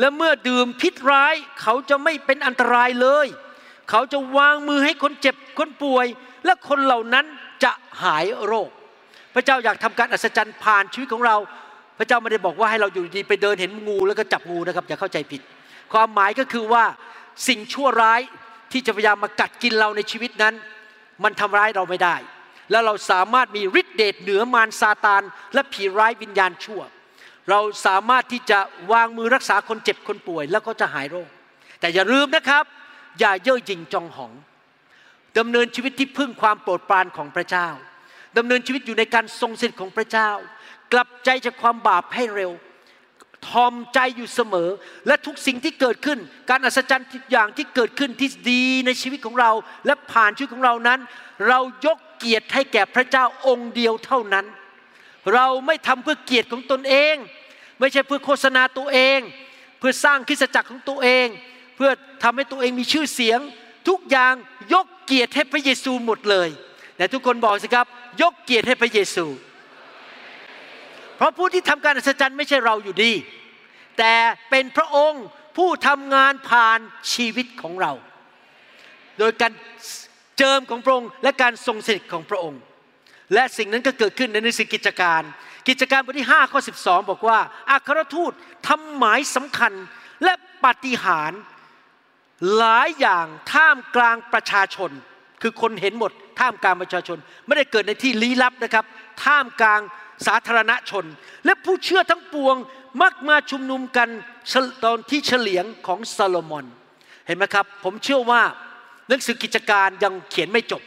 [0.00, 3.26] และเมื่อดื่มพิษร้าย เขาจะไม่เป็นอันตรายเลย
[3.90, 6.06] เขาจะวางมือให้คนเจ็บคนป่วย
[6.44, 7.26] และคนเหล่านั้น
[7.64, 7.72] จะ
[8.02, 8.70] หายโรค
[9.34, 11.36] พระเจ้าอยากทำการอัศจรรย์ผ่านชีวิตของเรา
[11.98, 15.40] พระเจ้าไม่ได้บอกว่าให้เราอยู่ดีไปเดินเห็นงูแล้วก็จับงูนะครับอย่าเข้าใจผิด
[15.92, 16.84] ความหมายก็คือว่า
[17.48, 18.20] สิ่งชั่วร้าย
[18.72, 20.54] ที่จะพยายามมากัดกินเราในชีวิตนั้น
[21.24, 22.16] มันทำร้ายเราไม่ได้
[22.70, 25.22] แล้วเราสามารถมีฤทธิเดชเหนือมารซาตาน
[25.54, 26.80] และผีร้ายวิญญาณชั่ว
[27.50, 28.58] เราสามารถที่จะ
[28.92, 31.28] วางมือรักษาคนเจ็บคนป่วย แล้วก็จะหายโรค
[31.80, 32.64] แต่อย่าลืมนะครับ
[33.20, 34.32] อย่าเย่อหยิ่งจองหอง
[35.38, 37.68] ดำเนินชีวิตที่พึ่งความโปรดปรานของพระเจ้า
[38.36, 40.30] ดำเนินชีวิตอยู่ในการทรงสิทธิ์ของพระเจ้า
[40.92, 42.52] กลับใจจากความบาปให้เร็ว
[43.48, 44.68] ทอมใจอยู่เสมอ
[45.06, 46.18] และทุกสิ่งที่เกิดขึ้น
[46.50, 49.50] การอัศจรรย์ทุกอย่างที่เกิดขึ้นที่ดีในชีวิตของเรา
[49.86, 51.00] และผ่านชีวิตของเรานั้น
[51.48, 54.46] เรายกเกียรติให้แก่พระเจ้าองค์เดียวเท่านั้น
[55.34, 57.14] เราไม่ทำเพื่อเกียรติของตนเอง
[57.78, 59.20] ไม่ใช่เพื่อโฆษณาตัวเอง
[59.78, 61.26] เพื่อสร้างคริสตจักรของตัวเอง
[61.76, 61.90] เพื่อ
[62.22, 63.40] ทำให้ตัวเองมีชื่อเสียง
[63.88, 64.34] ทุกอย่าง
[64.74, 66.48] ยกเกียรติให้พระเยซูหมดเลย
[66.96, 67.86] แต่ทุกคนบอกสิครับ
[68.22, 69.24] ยกเกียรติให้พระเยซู
[71.18, 73.12] เพราะผู้ที่ทำการอัศจรรย์ไม่ใช่เราอยู่ดี
[73.98, 74.14] แต่
[74.50, 75.24] เป็นพระองค์
[75.56, 76.78] ผู้ทำงานผ่าน
[77.12, 77.92] ชีวิตของเรา
[79.18, 79.52] โดยการ
[80.38, 82.60] เจิมของพระองค์และการทรงสถิตของพระองค์
[83.34, 85.22] และสิ่งนั้นก็เกิดขึ้นในหนังสือกิจการ
[85.68, 87.38] กิจการบทที่5ข้อ12 บอกว่า
[87.70, 88.32] อัครทูต
[88.68, 89.72] ทำหมายสำคัญ
[90.24, 90.32] และ
[90.64, 91.40] ปาฏิหาริย์
[92.56, 94.90] หลายอย่างท่ามกลางประชาชน
[95.42, 98.84] คือคนเห็นหมดท่ามกลางประชาชน ไม่ได้เกิดในที่ลี้ลับนะครับ
[99.24, 99.80] ท่ามกลาง
[100.26, 101.04] สาธารณชน
[101.44, 102.56] และผู้เชื่อทั้งปวง
[103.02, 104.08] มักมาชุมนุมกัน
[104.84, 106.66] ตอนที่เฉลียงของซาโลมอน
[107.26, 108.42] เห็นไหมครับ ผมเชื่อว่า
[109.08, 110.82] หนังสือกิจการยังเขียนไม่จบ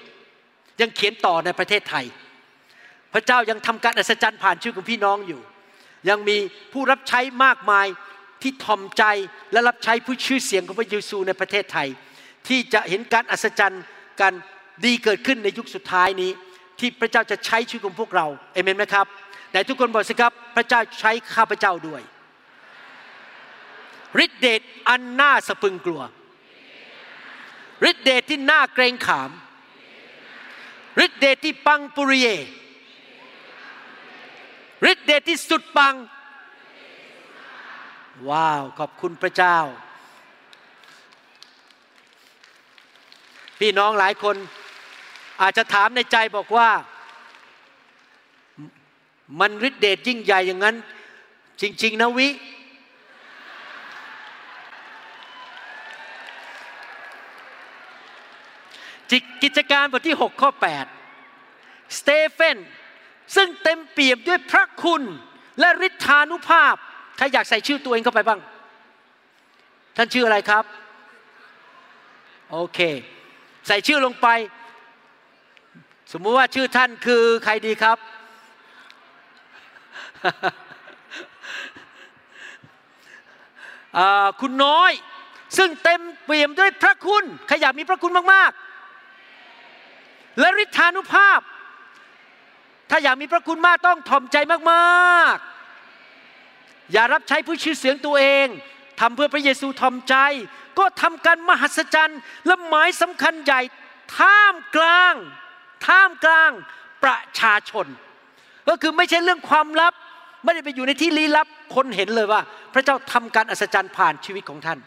[0.82, 2.06] ยังเขียนต่อในประเทศไทย
[3.14, 5.42] พระเจ้ายังทำการอัศจรรย์ผ่านชีวิตของพี่น้องอยู่
[6.10, 6.38] ยังมี
[6.74, 7.88] ผู้รับใช้มากมาย
[8.42, 9.04] ที่ทอมใจ
[9.52, 11.88] และรับใช้ผู้ชื่อเสียงของพระเยซูในประเทศไทย
[12.48, 13.84] ที่จะเห็นการอัศจรรย์
[14.22, 14.34] การ
[14.86, 16.32] ดีเกิดขึ้นในยุคสุดท้ายนี้
[16.80, 19.08] ที่พระเจ้าจะใช้ชีวิตของพวกเราเอเมนไหมครับ
[19.52, 22.02] ไหนทุกคนบอกสิครับพระเจ้าใช้ข้าพเจ้าด้วย
[24.24, 26.02] ฤทธิเดชอันน่าสะพึงกลัว
[27.90, 29.32] ฤทธิเดชที่น่าเกรงขาม
[31.06, 32.28] ฤทธิเดชที่ปังปุริเย
[34.92, 35.96] ฤทธิเดชที่สุดปัง
[38.30, 39.58] ว้าว ขอบคุณพระเจ้า
[43.60, 44.36] พี่น้องหลายคน
[45.42, 46.70] อาจจะถามในใจบอกว่า
[49.40, 50.76] มันฤทธิเดชยิ่งใหญ่อย่างนั้น
[51.62, 52.30] จริง ๆ นะวิ
[59.44, 60.52] กิจการบทที่ 6 ข้อ
[61.24, 62.58] 8 สเตเฟน
[63.36, 65.02] ซึ่งเต็มเปี่ยมด้วยพระคุณ
[65.60, 66.76] และฤทธานุภาพ
[67.18, 68.40] ใครอยากใส่ชื่อตัวเองเข้าไปบ้าง
[69.98, 70.66] ท่านชื่ออะไรครับ
[72.52, 72.80] โอเค
[73.68, 74.28] ใส่ชื่อลงไป
[76.12, 77.98] สมมุติว่าชื่อท่านคือใครดีครับ
[84.42, 84.92] คุณน้อย
[85.58, 91.40] ซึ่งเต็มเปี่ยมด้วยพระคุณใครอยากมีพระคุณมากๆ และฤทธานุภาพ
[92.90, 94.38] ถ้าอยากมีพระคุณมากต้องถ่อมใจ
[94.72, 98.48] มากๆ อย่ารับใช้ผู้ชื่อเสียงตัวเอง
[99.00, 100.16] ทำเพื่อพระเยซูถ่อมใจ
[100.80, 103.62] ก็ทำการมหัศจรรย์ และหมายสำคัญใหญ่
[104.18, 105.14] ท่ามกลาง
[105.88, 106.52] ท่ามกลาง
[107.04, 107.88] ประชาชน
[108.68, 109.94] ก็คือไม่ใช่เรื่องความลับ
[110.44, 112.42] ไม่ได้ไปอยู่ในที่ลี้ลับ คนเห็นเลยว่า
[112.74, 114.80] พระเจ้าทำการอัศจรรย์ผ่านชีวิตของท่าน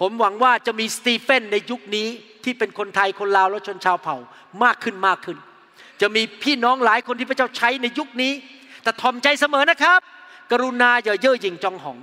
[0.00, 2.08] ผมหวังว่าจะมีสตีเฟนในยุคนี้
[2.44, 4.16] ที่เป็นคนไทยคนลาวและชนชาวเผ่า
[4.64, 5.38] มากขึ้นมากขึ้น
[6.00, 8.32] จะมีพี่น้องหลายคนที่พระเจ้าใช้ในยุคนี้
[8.82, 10.00] แต่ทอมใจเสมอนะครับ
[10.52, 11.98] กรุณาอย่าเย่อหยิ่งจองหอง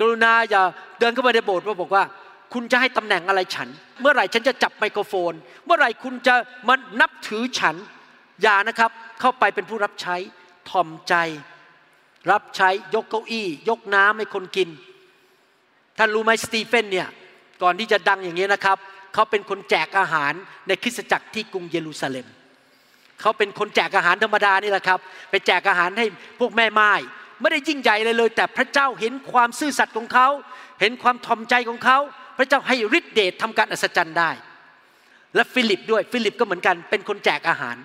[0.00, 0.62] กรุณาอย่า
[1.00, 2.04] เดินเข้ามาในโบสถ์ว่าบอกว่า
[2.52, 3.68] คุณจะให้ตำแหน่งอะไรฉัน
[4.00, 5.32] เมื่อไหร่ฉันจะจับไมโครโฟน
[5.64, 6.34] เมื่อไหร่คุณจะ
[6.68, 7.76] มานับถือฉัน
[8.42, 8.90] อย่านะครับ
[9.20, 10.16] เข้าไปเป็นผู้รับใช้
[10.70, 11.14] ทอมใจ
[12.30, 14.68] รับใช้ยกเก้าอี้ ยกน้ำให้คนกิน
[15.98, 17.08] ท่านรู้ไหมสตีเฟนเนี่ย
[17.62, 18.78] ก่อนที่จะดังอย่างนี้นะครับ
[19.14, 20.32] เขาเป็นคนแจกอาหาร
[20.68, 22.26] ในคริสตจักรที่กรุงเยรูซาเล็ม
[23.20, 25.00] เขาเป็นคนแจกอาหารธรรมดานี่แหละครับ
[25.30, 26.06] ไปแจกอาหารให้
[26.40, 26.92] พวกแม่ม่าย
[27.40, 30.28] ไม่ได้ยิ่งใหญ่เลยเลย แต่พระเจ้าเห็นความซื่อสัตย์ของเขา
[30.80, 31.98] เห็นความถ่อมใจของเขา
[32.38, 34.30] พระเจ้าให้ฤทธิเดชทำการอัศจรรย์ได้
[35.34, 37.76] และฟิลิปด้วยฟิลิปก็เหมือนกัน เป็นคนแจกอาหาร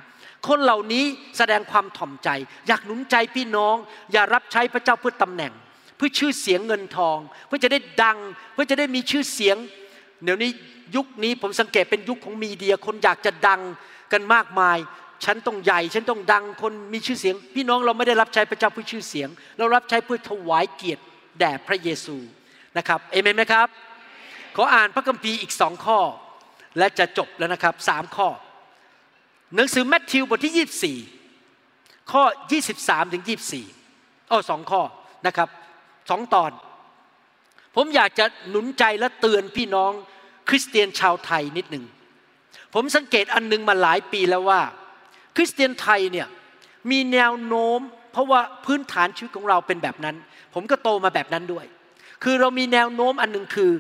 [0.48, 1.06] คนเหล่านี้
[1.38, 2.30] แสดงความถ่อมใจ
[2.68, 3.76] อยากหนุนใจพี่น้อง
[4.12, 5.54] อย่ารับใช้พระเจ้าเพื่อตำแหน่ง
[5.98, 7.18] เพื่อชื่อเสียงเงินทอง
[7.48, 8.18] เพื่อจะได้ดัง
[8.54, 9.58] เพื่อจะได้มีชื่อเสียง
[10.24, 10.52] เดี๋ยวนี้
[10.96, 13.62] ยุคนี้ผมสังเกตเป็นยุคของมีเดีย คนอยากจะดัง
[14.12, 14.78] กันมากมาย
[15.26, 21.04] ฉันต้องใหญ่ ฉันต้องดัง คนมีชื่อเสียง พี่น้องเราไม่ได้รับใช้พระเจ้าเพื่อชื่อเสียง เรารับใช้เพื่อถวายเกียรติ
[21.40, 22.18] แด่พระเยซู
[22.78, 23.68] นะครับเอเมนไหมครับ
[24.56, 26.00] ขออ่านพระคัมภีร์อีกสองข้อ
[26.78, 28.28] และจะจบแล้วนะครับสามข้อ
[29.56, 32.24] หนังสือแมทธิวบทที่ 24 ข้อ
[32.68, 33.24] 23 ถึง
[33.78, 34.82] 24อ้อสองข้อ
[35.28, 35.50] นะครับ
[36.10, 36.52] สองตอน
[37.76, 39.92] ผมอยากจะหนุนใจและเตือนพี่น้อง
[40.50, 41.86] คริสเตียนชาวไทยนิดหนึ่ง
[42.74, 44.62] ผมสังเกตอันนึงมาหลายปีแล้วว่า
[45.36, 46.28] คริสเตียนไทยเนี่ย
[46.92, 47.80] มีแนวโน้ม
[48.12, 50.16] เพราะว่าพื้นฐานชีวิตของเราเป็นแบบนั้น
[50.54, 51.66] ผมก็โตมาแบบนั้นด้วย
[52.24, 53.72] คือเรามีแนวโน้มอันหนึ่งคือ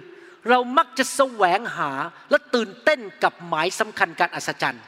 [0.49, 1.91] เรามักจะแสวงหา
[2.29, 4.83] และตื่นเต้นกับหมายสำคัญการอัศจรรย์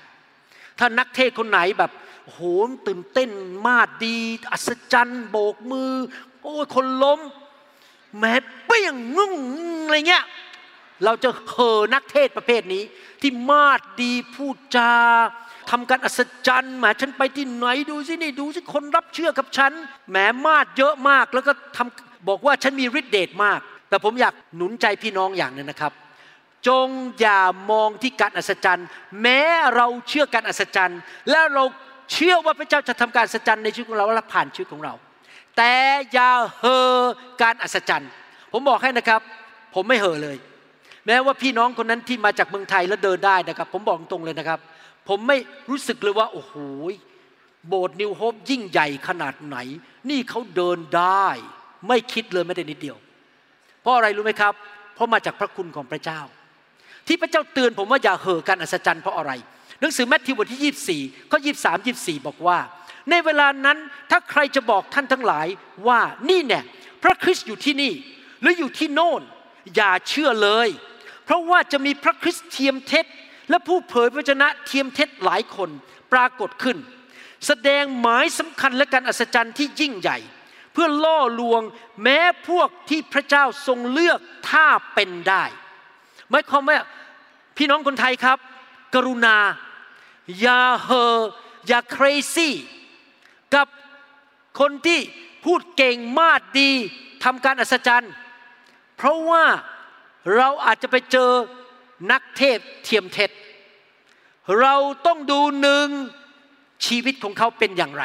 [0.79, 1.91] ถ้านักเทศคนไหนแบบ
[2.23, 2.41] โอ้โห
[2.87, 3.29] ตื่นเต้น
[3.65, 4.17] มาดดี
[4.51, 5.91] อัศจรรย์โบกมือ
[6.41, 7.19] โอ้ยคนล้ม
[8.19, 8.33] แม้
[8.65, 9.35] เปี้ยงงุ้ง
[9.85, 10.25] อะไรเงี้ย
[11.03, 12.83] เราจะเห่อนักเทศประเภทนี้
[13.21, 14.91] ที่มาดดีพูดจา
[15.69, 19.71] ทำการอัศจรรย์แหมฉันไปที่ไหนดูสินี่ดูสิคนรับเชื่อกับฉัน
[20.09, 23.59] แหมมาดเยอะมากแล้วก็ทำบอกว่าฉันมีฤทธิเดชมาก
[23.89, 25.93] แต่ผมอยากหนุนใจพี่น้องอย่างนึงนะครับ
[26.67, 26.87] จง
[27.19, 27.41] อย่า
[27.71, 28.87] มองที่การอัศจรรย์
[29.21, 29.41] แม้
[29.75, 30.99] เราเชื่อการอัศจรรย์
[31.29, 31.63] และเรา
[32.13, 34.93] เชื่อว่าพระเจ้าจะทำการอัศจรรย์ในชีวิตของเราและผ่านชีวิตของเรา
[35.57, 35.73] แต่
[36.13, 37.01] อย่าเห่อ
[37.41, 38.09] การอัศจรรย์
[38.51, 39.21] ผมบอกให้นะครับ
[39.75, 40.37] ผมไม่เห่อเลย
[41.05, 44.59] แม้ว่าพี่น้องคนนั้นที่มาจากเมืองไทยแล้วเดินได้นะครับ ผมบอกตรงเลยนะครับ
[45.09, 45.37] ผมไม่
[45.69, 46.55] รู้สึกเลยว่าโอ้โห
[47.67, 49.57] โบสถ์นิวโฮปยิ่งใหญ่ขนาดไหน
[50.09, 51.27] นี่เขาเดินได้
[51.87, 52.97] ไม่คิดเลยไม่ได้นิดเดียว
[53.81, 54.53] เพราะอะไรรู้ไหมครับ
[54.95, 56.19] เพราะมาจากพระคุณของพระเจ้า
[57.07, 59.31] ที่พระเจ้าเตือนผมว่าอย่าเห่อการอัศจรรย์เพราะอะไร
[59.79, 62.59] หนังสือแมทธิวบทที่ 24ข้อ23 24 บอกว่า
[63.09, 63.77] ในเวลานั้น
[64.11, 65.47] ถ้าใครจะบอกท่านทั้งหลาย
[65.87, 65.99] ว่า
[66.29, 66.61] นี่แน่
[67.03, 67.93] พระคริสต์อยู่ที่นี่
[68.41, 69.21] หรืออยู่ที่โน่น
[69.75, 70.69] อย่าเชื่อเลย
[71.25, 73.05] เพราะว่าจะมีพระคริสต์เทียมเท็จ
[73.49, 75.69] และผู้เผยพระวจนะเทียมเท็จหลายคน
[76.13, 76.77] ปรากฏขึ้น
[77.47, 80.17] แสดงหมายสำคัญและการอัศจรรย์ที่ยิ่งใหญ่
[80.73, 81.61] เพื่อล่อลวง
[82.03, 84.19] แม้พวกที่พระเจ้าทรงเลือก
[84.51, 85.43] ถ้าเป็นได้
[86.29, 86.79] หมายความว่า
[87.57, 88.37] พี่น้องคนไทยครับ
[88.95, 89.37] กรุณา
[90.41, 91.19] อย่าเฮอ
[91.67, 92.49] อย่า crazy
[93.55, 93.67] กับ
[94.59, 94.99] คนที่
[95.45, 96.71] พูดเก่งมากดี
[97.23, 98.13] ทำการอัศจรรย์
[98.97, 99.43] เพราะว่า
[100.35, 101.31] เราอาจจะไปเจอ
[102.11, 103.31] นักเทพเทียมเท็จ
[104.61, 104.75] เรา
[105.07, 105.87] ต้องดูหนึ่ง
[106.85, 108.03] ชีวิตของเขาเป็นอย่างไร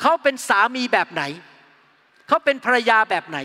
[0.00, 1.22] เขาเป็นสามีแบบไหน
[2.28, 3.38] เขาเป็นภรรยาแบบไหน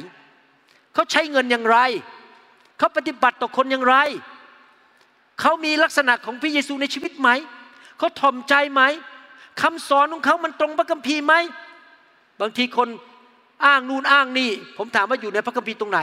[0.93, 1.77] เขาใช้เงินอย่างไร
[2.15, 3.95] เขาปฏิบัติต่อคนอย่างไร
[5.41, 7.29] เขามีลักษณะของพระเยซูในชีวิตไหม
[7.97, 8.81] เขาถ่อมใจไหม
[9.61, 11.33] คำสอนของเขามันตรงพระคัมภีร์ไหม
[12.41, 12.89] บางทีคน
[13.65, 15.99] อ้างนู่นอ้างนี่ ผมถามว่าอยู่ในพระคัมภีร์ตรงไหน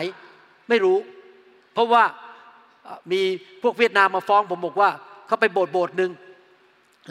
[0.68, 0.99] ไม่รู้
[1.75, 2.03] เพราะว่า
[3.12, 3.20] มี
[3.62, 4.91] พวกเวียดนามมาฟ้องผมบอกว่า
[5.27, 6.11] เขาไปโบสถ์โบสถ์หนึ่ง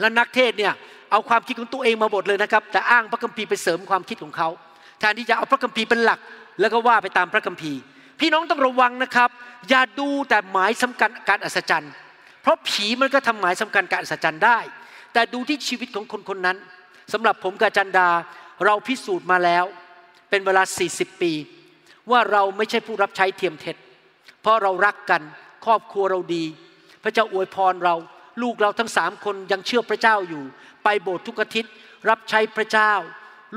[0.00, 0.72] แล้วนักเทศเนี่ย
[1.10, 4.48] เอาความคิดของตัวเองมาบทเลยนะครับ แต่อ้างพระคัมภีร์ไปเสริมความคิดของเขา
[4.98, 6.20] แทนที่จะเอาพระคัมภีร์เป็นหลัก
[6.60, 7.80] แล้วก็ว่าไปตามพระคัมภีร์
[8.20, 9.30] พี่น้องต้องระวังนะครับ
[9.68, 11.92] อย่าดูแต่หมายสำคัญการอัศจรรย์
[12.42, 14.58] เพราะผีมันก็ทำหมายสำคัญการอัศจรรย์ได้
[15.12, 16.58] แต่ดูที่ชีวิตของคนคนนั้น
[17.12, 18.08] สำหรับผมกาจันดา
[18.64, 19.64] เราพิสูจน์มาแล้ว
[20.30, 20.62] เป็นเวลา
[20.92, 21.32] 40 ปี
[22.10, 23.76] ว่าเราไม่ใช่ผู้รับใช้เทียมเท็จ
[24.42, 25.22] เพราะเรารักกัน
[25.64, 26.44] ครอบครัวเราดี
[27.04, 27.94] พระเจ้าอวยพรเรา
[28.42, 30.44] ลูกเราทั้งสามคนยังเชื่อพระเจ้าอยู่
[30.84, 31.72] ไปโบสถ์ทุกอาทิตย์
[32.10, 32.92] รับใช้พระเจ้า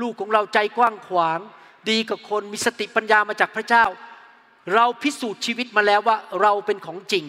[0.00, 1.38] ลูกของเราใจกว้างขวาง
[1.90, 3.84] ดีกับคนมีสติปัญญามาจากพระเจ้า
[4.74, 7.24] เราพิสูจน์ชีวิตมาแล้วว่าเราเป็นของจริง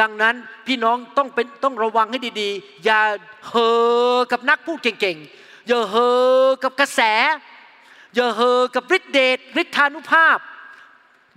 [0.00, 0.34] ดังนั้น
[0.66, 3.00] พี่น้องต้องเป็นต้องระวังให้ดีๆ อย่า
[3.48, 3.54] เฮ
[4.14, 5.96] อกับนักพูดเก่งๆ อย่าเฮ
[6.44, 7.00] อกับกระแส
[8.14, 10.38] อย่าเฮอกับฤทธิเดชฤทธานุภาพ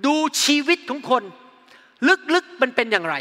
[0.06, 1.24] ดูชีวิตของคน
[2.34, 3.16] ลึกๆมันเป็นอย่างไร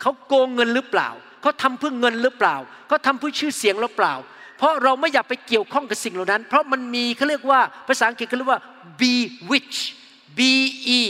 [0.00, 1.08] เขาโกงเงินหรือเปล่า
[1.40, 2.56] เขาทำเพื่อเงินหรือเปล่า
[2.88, 4.14] เขาทำเพื่อชื่อเสียงหรือเปล่า
[4.58, 8.60] เพราะเราไม่อยากไปเกี่ยวข้องกับสิ่งเหล่านั้น เพราะมันมีเขาเรียกว่าภาษาอังกฤษเขาเรียกว่า
[9.00, 9.78] bewitch
[10.38, 10.40] b
[11.00, 11.02] e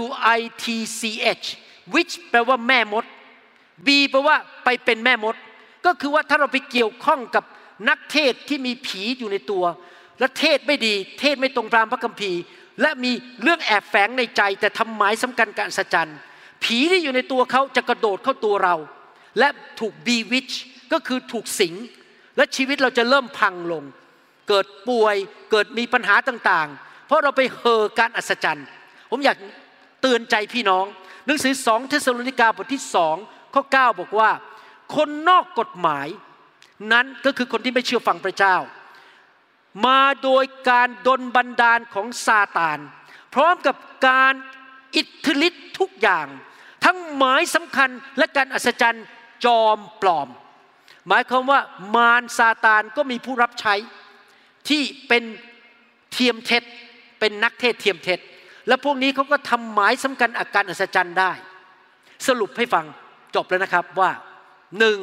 [0.00, 0.02] w
[0.38, 0.64] i t
[0.98, 1.02] c
[1.42, 1.46] h
[1.94, 3.04] which แปลว่าแม่มด
[3.86, 5.36] b แปลว่าไปเป็นแม่มด
[5.86, 7.44] ก็คือว่าถ้าเราไปเกี่ยวข้องกับ
[7.88, 9.64] นักเทศที่มีผีอยู่ในตัว
[10.18, 12.40] และเทศไม่ดี เทศไม่ตรงตามพระคัมภีร์
[12.80, 13.12] และมี
[13.42, 16.12] เรื่องแอบแฝงในใจ แต่ทำหมายสำคัญการสัจจัน
[16.64, 18.76] ผีที่อยู่ในตัวเขาจะกระโดดเข้าตัวเรา
[19.38, 19.48] และ
[19.80, 20.50] ถูกบีวิช
[20.92, 21.74] ก็คือถูกสิง
[22.36, 23.84] และชีวิตเราจะเริ่มพังลง
[24.48, 25.16] เกิดป่วย
[25.50, 28.66] เกิดมีปัญหาต่างๆ เพราะเราไปเห่อการอัศจรรย์
[29.10, 29.36] ผมอยาก
[30.00, 30.84] เตือนใจพี่น้อง
[31.26, 33.16] หนังสือสองเทสโลนิกาบทที่สอง
[33.54, 34.30] ข้อ 9 บอกว่า
[34.94, 36.08] คนนอกกฎหมาย
[36.92, 38.56] นั้นก็คือคนที่ไม่เชื่อฟังพระเจ้า
[39.86, 42.78] มาโดยการดลบันดาลของซาตาน
[43.34, 43.76] พร้อมกับ
[44.08, 44.34] การ
[44.96, 46.26] อิทธิฤทธิ์ทุกอย่าง
[46.84, 49.06] ทั้งหมายสำคัญและการอัศจรรย์
[49.44, 50.28] จอมปลอม
[51.08, 51.60] หมายความว่า
[51.94, 53.74] มารซาตานก็มีผู้รับใช้
[54.68, 55.22] ที่เป็น
[56.12, 56.62] เทียมเท็จ
[57.20, 58.20] เป็นนักเทศเทียมเท็จ
[58.68, 61.32] และพวกนี้เขาก็ทำหมายสำคัญอาการอัศจรรย์ได้
[62.26, 62.84] สรุปให้ฟัง
[63.34, 64.10] จบแล้วนะครับว่า
[64.78, 64.98] หนึ่ง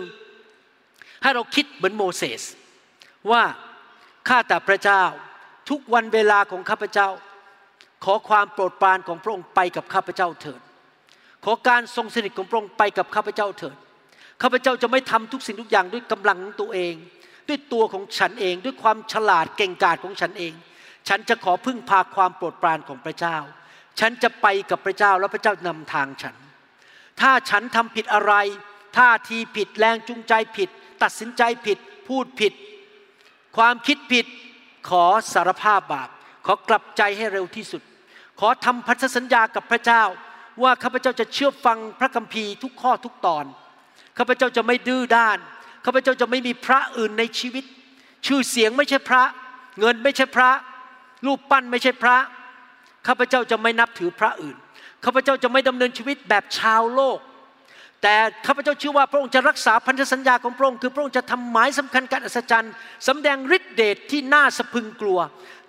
[1.24, 2.41] ให้เราคิดเหมือนโมเสส
[3.32, 3.43] ว่า
[4.28, 5.03] ข้าแต่พระเจ้า
[5.70, 7.07] ทุกวันเวลาของข้าพเจ้า
[8.05, 10.61] ขอความโปรดปรานของพระองค์ไปกับข้าพเจ้าเถิด
[11.45, 13.76] ขอการทรงสนิทของพระองค์ไปกับข้าพเจ้าเถิด
[14.41, 16.93] ข้าพเจ้าจะไม่ทำทุกสิ่งทุกอย่างด้วยกำลังตัวเอง
[17.47, 20.53] ด้วยตัวของฉันเอง ด้วยความฉลาดเก่งกาจของฉันเอง
[21.08, 23.38] ฉันจะขอพึ่งพาความโปรดปรานของพระเจ้า
[23.99, 26.36] ฉันจะไปกับพระเจ้าแล้วพระเจ้านำทางฉัน
[27.22, 28.34] ถ้าฉันทำผิดอะไร
[28.97, 30.70] ท่าทีผิดแรงจูงใจผิด
[31.03, 31.78] ตัดสินใจผิด
[32.08, 32.53] พูดผิด
[33.58, 34.26] ความคิดผิด
[34.89, 36.10] ขอสารภาพบาป
[36.45, 37.82] ขอกลับใจให้เร็วที่สุด
[38.39, 40.03] ขอทำพันธสัญญากับพระเจ้า
[40.64, 43.45] ว่าข้าพเจ้าจะเชื่อฟังพระคัมภีร์ทุกข้อทุกตอน
[44.18, 45.38] ข้าพเจ้าจะไม่ดื้อด้าน
[45.86, 47.64] ข้าพเจ้าจะไม่มีพระอื่นในชีวิต
[48.26, 49.24] ชื่อเสียงไม่ใช่พระ
[49.80, 50.51] เงินไม่ใช่พระ
[51.26, 52.17] รูปปั้นไม่ใช่พระ
[53.07, 54.57] ข้าพเจ้าจะไม่นับถือพระอื่น
[55.05, 57.19] ข้าพเจ้าจะไม่ดำเนินชีวิตแบบชาวโลก
[58.01, 58.15] แต่
[58.47, 62.73] ข้าพเจ้าเชื่อว่าพระองค์จะรักษาพันธสัญญาของพระองค์คือพระองค์จะทำหมายสำคัญการอัศจรรย์
[63.07, 65.19] สำแดงฤทธิเดชที่น่าสะพึงกลัว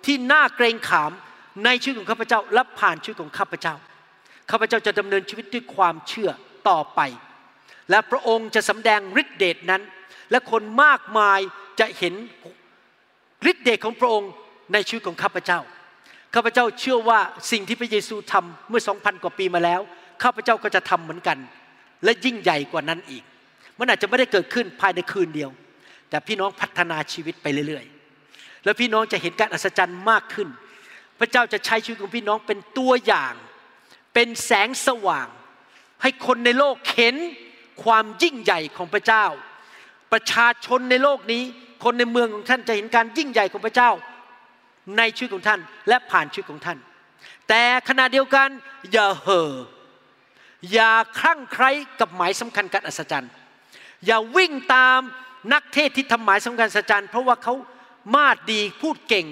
[0.05, 1.11] ที่น่าเกรงขาม
[1.65, 3.75] ในชีวิตของข้าพเจ้าและผ่านชีวิตของข้าพเจ้า
[4.51, 6.29] ข้าพเจ้าจะดำเนินชีวิตด้วยความเชื่อ
[6.69, 6.99] ต่อไป
[7.89, 9.81] และพระองค์จะสำแดงฤทธิเดชนั้น
[10.31, 11.39] และคนมากมาย
[11.79, 12.13] จะเห็น
[13.51, 14.31] ฤทธิเดชของพระองค์
[14.73, 15.59] ในชีวิตของข้าพเจ้า
[16.35, 17.19] ข้าพเจ้าเชื่อว่า
[17.51, 19.81] สิ่งที่พระเยซูทำเมื่อสองพันกว่าปีมาแล้ว
[20.23, 21.37] ข้าพเจ้าก็จะทำเหมือนกัน
[22.03, 23.23] และยิ่งใหญ่กว่านั้นอีก
[23.79, 25.49] มันอาจจะไม่ได้เกิดขึ้นภายในคืนเดียว
[26.09, 30.49] แต่พี่น้องพัฒนาชีวิตไปเรื่อยๆ แล้วพี่น้องจะเห็นการอัศจรรย์มากขึ้น
[31.19, 33.33] พระเจ้าจะใช้ชีวิตของพี่น้องเป็นตัวอย่าง
[34.13, 35.27] เป็นแสงสว่าง
[36.01, 37.15] ให้คนในโลกเห็น
[37.83, 39.25] ความยิ่งใหญ่ของพระเจ้า
[40.11, 41.43] ประชาชนในโลกนี้
[41.83, 43.91] คนในเมืองของท่านจะเห็นการยิ่งใหญ่ของพระเจ้า
[44.97, 46.77] ในชีวิตของท่านและผ่านชีวิตของท่าน
[47.49, 48.49] แต่ขณะเดียวกัน
[48.91, 49.53] อย่าเห่อ
[50.71, 53.31] อย่าคลั่งไคล้กับหมายสำคัญการอัศจรรย์
[54.05, 54.99] อย่าวิ่งตาม
[55.53, 57.53] นักเทศที่ทำหมายสำคัญอัศจรรย์เพราะว่าเขา
[58.15, 59.27] มาดดีพูดเก่ง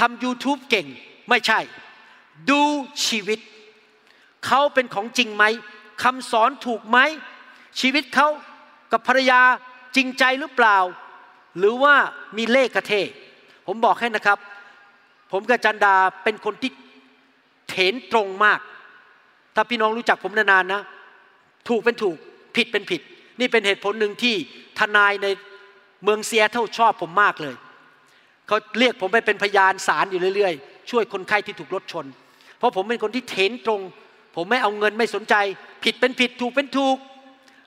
[0.00, 0.86] ทำ YouTube เก่ง
[1.28, 1.60] ไม่ใช่
[2.50, 2.62] ดู
[3.06, 3.40] ชีวิต
[4.46, 5.44] เขาเป็นของจริงไหม
[6.02, 6.98] คำสอนถูกไหม
[7.80, 8.28] ชีวิตเขา
[8.92, 9.40] กับภรรยา
[9.96, 10.78] จริงใจหรือเปล่า
[11.58, 11.94] หรือว่า
[12.36, 12.92] มีเล่ห์กระเท
[13.70, 14.38] ผมบอกให้นะครับ
[15.32, 15.94] ผมกับจันดา
[16.24, 16.70] เป็นคนที่
[17.68, 18.60] เถนตรงมาก
[19.54, 20.82] ถ้าพี่น้องรู้จักผมนานๆนะ
[21.68, 22.16] ถูกเป็นถูก
[22.56, 23.00] ผิดเป็นผิด
[23.40, 24.34] นี่เป็นเหตุผลหนึ่งที่
[24.78, 25.26] ทนายใน
[26.02, 27.54] เมืองเซียเท่าชอบผมมากเลย
[28.46, 32.06] เขาเรียกผมไปเป็นพยานศาลอยู่เรื่อยๆ ช่วยคนไข้ที่ถูกรถชน
[32.58, 33.80] เพราะผมเป็นคนที่เถนตรง
[34.36, 35.34] ผมไม่เอาเงินไม่สนใจ
[35.84, 36.96] ผิดเป็นผิดถูกเป็นถูก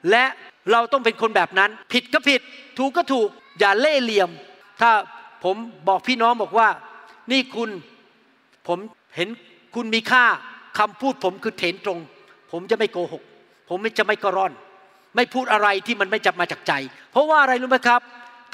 [0.09, 0.25] และ
[0.71, 2.41] เราต้องเป็นคนแบบนั้น ผิดก็ผิด
[2.79, 3.29] ถูกก็ถูก
[3.59, 4.29] อย่าเล่ห์เหลี่ยม
[4.81, 4.91] ถ้า
[5.43, 5.55] ผม
[5.87, 6.67] บอกพี่น้องบอกว่า
[7.31, 7.69] นี่คุณ
[8.67, 8.79] ผม
[9.15, 9.29] เห็น
[9.75, 10.25] คุณมีค่า
[10.79, 11.99] คำพูดผมคือเถนตรง
[12.51, 13.23] ผมจะไม่โกหก
[13.69, 14.53] ผมไม่จะไม่กระร่อน
[15.15, 16.73] ไม่พูดอะไรที่มันไม่จับมาจากใจ
[17.11, 18.01] เพราะว่าอะไรรู้ไหมครับ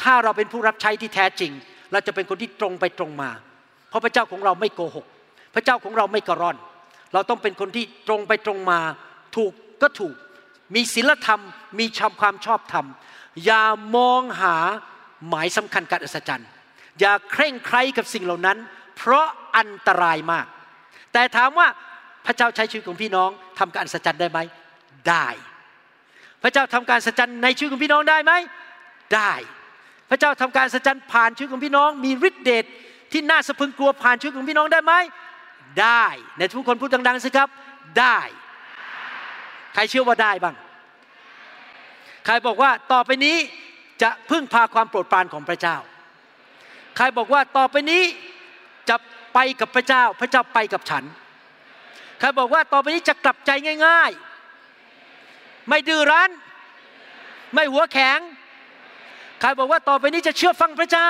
[0.01, 1.51] ถ้าเราเป็นผู้รับใช้ที่แท้จริง
[1.91, 3.29] เราจะเป็นคนที่ตรงไปตรงมา
[3.89, 5.05] เพราะพระเจ้าของเราไม่โกหก
[5.55, 6.57] พระเจ้าของเราไม่กระร่อน
[7.13, 8.79] เราต้องเป็นคนที่ตรงไปตรงมา
[9.35, 10.15] ถูกก็ถูก
[10.75, 11.41] มีศีลธรรม
[11.79, 12.85] มีชำความชอบธรรม
[13.45, 13.63] อย่า
[13.95, 14.55] มองหา
[15.27, 16.49] หมายสำคัญการอัศจรรย์
[16.99, 18.57] อย่าเคร่งใครกับสิ่งเหล่านั้น
[18.97, 19.27] เพราะ
[19.57, 20.45] อันตรายมาก
[21.13, 21.67] แต่ถามว่า
[22.25, 23.29] พระเจ้าใช้ชีวิตของพี่น้อง
[23.59, 24.39] ทำการอัศจรรย์ได้ไหม
[25.09, 25.27] ได้
[26.43, 28.31] พระเจ้าทำการอัศจรรย์ในชีวิตของพี่น้องได้ไหม
[29.15, 29.33] ได้
[30.09, 32.65] พระเจ้าทำการอัศจรรย์ผ่านชีวิตของพี่น้อง มีฤทธิเดช
[33.11, 34.93] ที่น่าสะพรึงกลัวผ่านชีวิตของพี่น้องได้ไหม
[35.81, 36.05] ได้
[36.37, 37.49] ในทุกคนพูดดังๆสิครับ
[37.99, 38.19] ได้
[39.73, 40.55] ใครเชื่อว่าได้บ้าง
[42.25, 43.37] ใครบอกว่าต่อไปนี้
[44.01, 45.77] จะพึ่งพาความโปรดปรานของพระเจ้า
[46.97, 48.03] ใครบอกว่าต่อไปนี้
[48.89, 48.95] จะ
[49.33, 51.03] ไปกับพระเจ้า พระเจ้าไปกับฉัน
[52.19, 53.51] ใครบอกว่าต่อไปนี้จะกลับใจ
[53.85, 54.11] ง่าย
[54.89, 56.31] ๆ ไม่ดื้อรั้น
[57.53, 58.19] ไม่หัวแข็ง
[59.41, 61.09] ใครบอกว่าต่อไปนี้จะเชื่อฟังพระเจ้า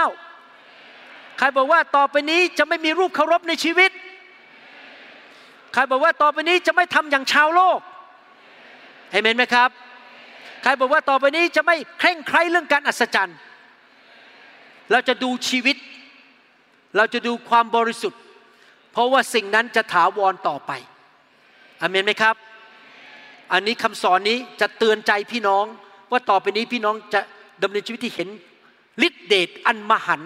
[1.38, 3.92] ใครบอกว่าต่อไปนี้จะไม่มีรูปเคารพในชีวิต
[5.74, 7.80] ใครบอกว่าต่อไปนี้จะไม่ทำอย่างชาวโลก
[9.12, 9.70] เอเมนไหมครับ
[10.64, 13.38] ใครบอกว่าต่อไปนี้จะไม่เคร่งใครเรื่องการอัศจรรย์
[14.92, 15.78] เราจะดูชีวิต
[16.98, 18.22] เราจะดูความบริสุทธิ์
[18.92, 20.72] เพราะว่าสิ่งนั้นจะถาวรต่อไป
[21.82, 22.36] อเมนไหมครับ
[23.54, 25.66] อันนี้คำสอนนี้จะเตือนใจพี่น้อง
[26.12, 27.22] ว่าต่อไปนี้พี่น้องจะ
[27.64, 28.30] ดำเนินชีวิตที่เห็น
[29.08, 30.22] ฤทธิเดชอันมหัน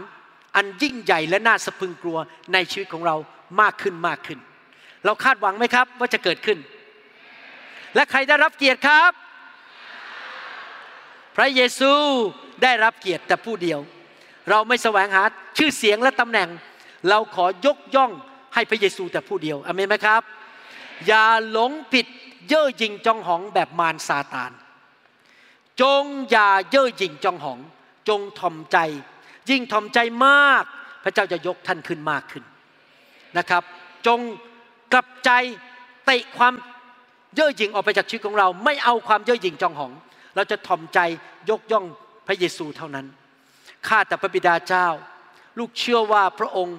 [0.55, 2.17] อันยิ่งใหญ่และน่าสะพึงกลัว
[2.53, 3.15] ในชีวิตของเรา
[3.61, 4.39] มากขึ้นมากขึ้น
[5.05, 6.57] เราคาดหวังไหมครับว่าจะเกิดขึ้น
[7.95, 9.11] และใครได้รับเกียรติครับ
[11.35, 11.91] พระเยซู
[12.63, 13.79] ได้รับเกียรติแต่ผู้เดียว
[14.49, 15.23] เราไม่แสวงหา
[15.57, 16.49] ชื่อเสียงและตำแหน่ง
[17.09, 18.11] เราขอยกย่อง
[18.53, 20.21] ให้พระเยซูแต่ผู้เดียวอเมนไหมครับ
[21.07, 22.05] อย่าหลงผิด
[22.47, 24.51] เย่อหยิ่งจองหองแบบมารซาตาน
[25.81, 27.59] จงอย่าเย่อหยิ่งจองหอง
[28.09, 28.77] จงทอมใจ
[29.49, 30.63] ยิ่งทอมใจมาก
[31.03, 32.43] พระเจ้าจะยกท่านขึ้นมากขึ้น
[33.37, 33.63] นะครับ
[34.07, 34.19] จง
[34.93, 35.29] กลับใจ
[36.05, 36.53] เตะความ
[37.35, 39.91] เย่อหยิ่งออกไปจากชีวิตของเรา ไม่เอาความเย่อหยิ่งจองหอง
[40.35, 40.99] เราจะทอมใจ
[41.49, 41.85] ยกย่อง
[42.27, 43.05] พระเยซูเท่านั้น
[43.87, 44.87] ข้าแต่พระบิดาเจ้า
[45.59, 46.77] ลูกเชื่อว่าพระองค์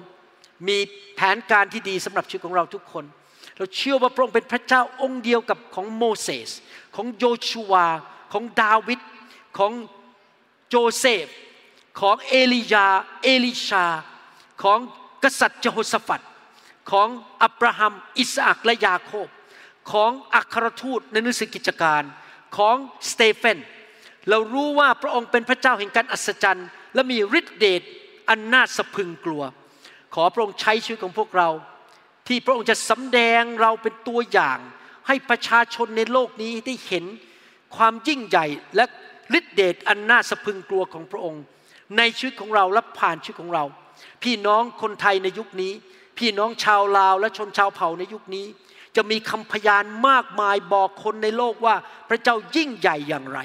[0.67, 0.77] มี
[1.15, 3.05] แผนการที่ดีสำหรับชีวิตของเราทุกคน
[3.57, 6.49] เราเชื่อว่าพระองค์เป็นพระเจ้าองค์เดียวกับของโมเสส
[6.95, 7.87] ของโยชูวา
[8.33, 8.99] ของดาวิด
[9.57, 9.71] ของ
[10.69, 11.27] โจเซฟ
[11.99, 12.87] ของเอลียา
[13.23, 13.85] เอลิชา
[14.63, 14.79] ของ
[15.23, 16.21] กษัตริย์เยโฮสฟัด
[16.91, 17.07] ของ
[17.43, 19.27] อับราฮัม อิสอักและยาโคบ
[19.91, 22.03] ของอัครทูตในหนังสือกิจการ
[22.57, 22.75] ของ
[23.11, 23.57] สเตเฟน
[24.29, 27.81] เรารู้ว่าพระองค์เป็นพระเจ้าแห่งการอัศจรรย์ และมีฤทธิเดช
[28.29, 29.43] อันน่าสะพึงกลัว
[30.13, 31.49] ขอพระองค์ใช้ชีวิตของพวกเรา
[32.27, 34.59] ที่พระองค์จะสำแดงเราเป็นตัวอย่าง
[35.07, 37.05] ให้ประชาชนในโลกนี้ได้เห็น
[37.75, 38.85] ความยิ่งใหญ่และ
[39.37, 41.43] ฤทธิเดชอันน่าสะพึงกลัวของพระองค์
[41.97, 43.65] ในชีวิตของเราและผ่านชีวิตของเรา
[44.23, 45.73] พี่น้องคนไทยในยุคนี้
[46.17, 48.45] พี่น้องชาวลาวและชนชาวเผ่าในยุคนี้
[48.95, 51.75] จะมีคำพยานมากมายบอกคนในโลกว่า
[52.09, 53.39] พระเจ้ายิ่งใหญ่อย่างไร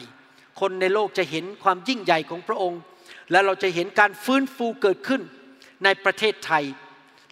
[0.61, 2.81] คนในโลกจะเห็นความยิ่งใหญ่ของพระองค์
[3.31, 5.23] และเราจะเห็นการฟื้นฟูเกิดขึ้น
[5.85, 6.65] ในประเทศไทย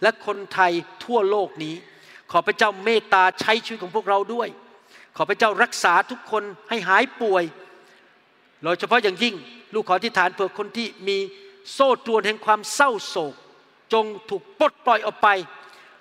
[0.01, 0.71] และคนไทย
[1.03, 1.75] ทั่วโลกนี้
[2.31, 4.47] ขอพระเจ้าเมตตาใช้ชีวิตของพวกเราด้วย
[5.17, 7.43] ขอพระเจ้ารักษาทุกคนให้หายป่วย
[8.63, 9.35] โดยเฉพาะอย่างยิ่ง
[9.73, 11.17] ลูกขอที่ฐานเผื่อคนที่มี
[11.73, 13.35] โซ่ตรวนแห่งความเศร้าโศก
[13.93, 15.27] จงถูกปลดปล่อยออกไป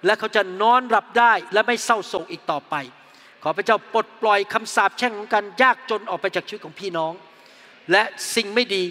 [0.05, 2.74] และเขาจะนอนหลับได้และไม่เศร้าโศกอีกต่อไป
[3.42, 7.12] ขอพระเจ้าปลดปล่อยคำสาปแช่งของการยากจนออกไปจากชีวิตของพี่น้อง
[7.92, 8.03] และ
[8.34, 8.84] สิ่งไม่ดี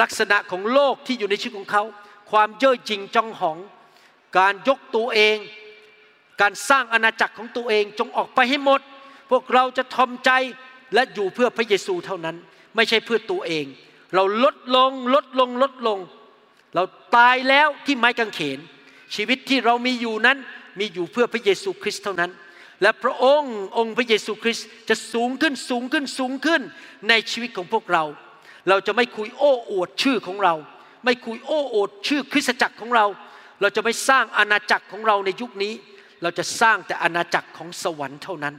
[0.00, 1.84] ลักษณะของโลกที่อยู่ในชีวิตของเขา
[2.30, 3.58] ความเย่อหยิ่งจองหอง
[4.38, 5.36] การยกตัวเอง
[6.40, 8.80] การสร้างอาณาจักรของตัวเองจงออกไปให้หมด
[9.30, 10.30] พวกเราจะทอมใจ
[10.94, 12.36] และอยู่เพื่อพระเยซูเท่านั้น
[12.76, 13.66] ไม่ใช่เพื่อตัวเอง
[14.14, 15.98] เราลดลงลดลงลดลง
[16.74, 16.82] เรา
[17.16, 18.58] ตายแล้วที่ไม้กางเขน
[19.14, 20.38] ชีวิตที่เรามีอยู่นั้น
[20.78, 22.30] มีอยู่เพื่อพระเยซูคริสต์เท่านั้น
[22.82, 26.62] และพระองค์องค์พระเยซูคริสต์จะสูงขึ้นสูงขึ้นสูงขึ้น
[27.08, 28.04] ในชีวิตของพวกเรา
[28.68, 30.54] เราจะไม่คุยโอ้อวดชื่อของเรา
[31.04, 33.06] ไม่คุยโอ้อวดชื่อคริสตจักรของเรา
[33.60, 35.74] เราจะไม่สร้างอาณาจักรของเราในยุคนี้
[36.22, 38.54] เราจะสร้างแต่อาณาจักรของสวรรค์เท่านั้น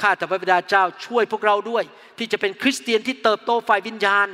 [0.00, 1.84] ข้าแต่พระบิดาเจ้าช่วยพวกเราด้วย
[2.18, 4.26] ที่จะเป็นคริสเตียนที่เติบโตฝ่ายวิญญาณ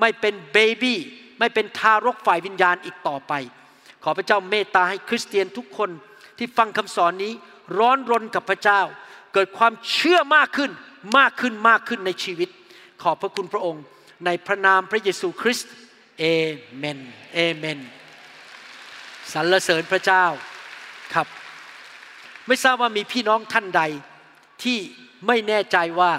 [0.00, 0.98] ไม่เป็นเบบี้
[1.38, 3.32] ไม่เป็นทารกฝ่ายวิญญาณอีกต่อไป
[4.04, 5.90] ขอพระเจ้าเมตตาให้คริสเตียนทุกคน
[6.38, 7.32] ที่ฟังคำสอนนี้
[7.78, 8.80] ร้อนรนกับพระเจ้า
[9.34, 10.70] เกิดความเชื่อมากขึ้น
[11.18, 12.48] มากขึ้นมากขึ้นในชีวิต
[13.02, 13.82] ขอบพระคุณพระองค์
[14.24, 15.70] ในพระนามพระเยซูคริสต์
[16.18, 16.24] เอ
[16.76, 16.98] เมน
[17.34, 17.78] เอเมน
[19.32, 20.24] สรรเสริญพระเจ้า
[21.14, 21.26] ครับ
[22.46, 23.82] ไม่ทราบว่ามีพี่น้องท่านใด
[24.62, 24.78] ที่
[25.26, 26.12] ไม่แน่ใจว่า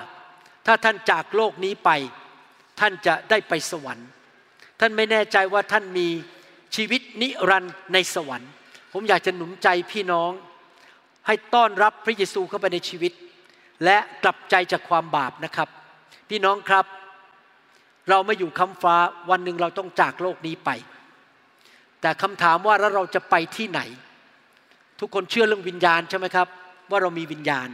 [0.66, 1.90] ถ้าท่านจากโลกนี้ไป
[2.80, 4.08] ท่านจะได้ไปสวรรค์
[4.80, 6.08] ท่านไม่แน่ใจว่าท่านมี
[6.76, 8.52] ชีวิตนิรันดร์ในสวรรค์
[8.94, 10.32] ผมอยากจะหนุนใจพี่น้อง
[11.28, 13.14] ให้ต้อนรับพระเยซูเข้าไปในชีวิต
[13.86, 15.70] และกลับใจจากความบาปนะครับ
[16.30, 16.86] พี่น้องครับ
[18.10, 18.96] เราไม่อยู่คำฟ้า
[19.30, 20.70] วันหนึ่งเราต้องจากโลกนี้ไป
[22.02, 23.82] แต่คำถามว่าแล้วเราจะไปที่ไหน
[25.00, 26.48] ทุกคนเชื่อเรื่องวิญญาณใช่ไหมครับ
[26.90, 27.70] ว่าเรามีวิญญาณ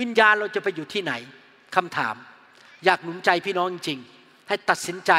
[0.00, 1.12] วิญญาณเราจะไปอยู่ที่ไหน
[1.76, 2.14] คำถาม
[2.84, 5.12] อยากหนุนใจพี่น้องจริงๆให้ตัดสินใจ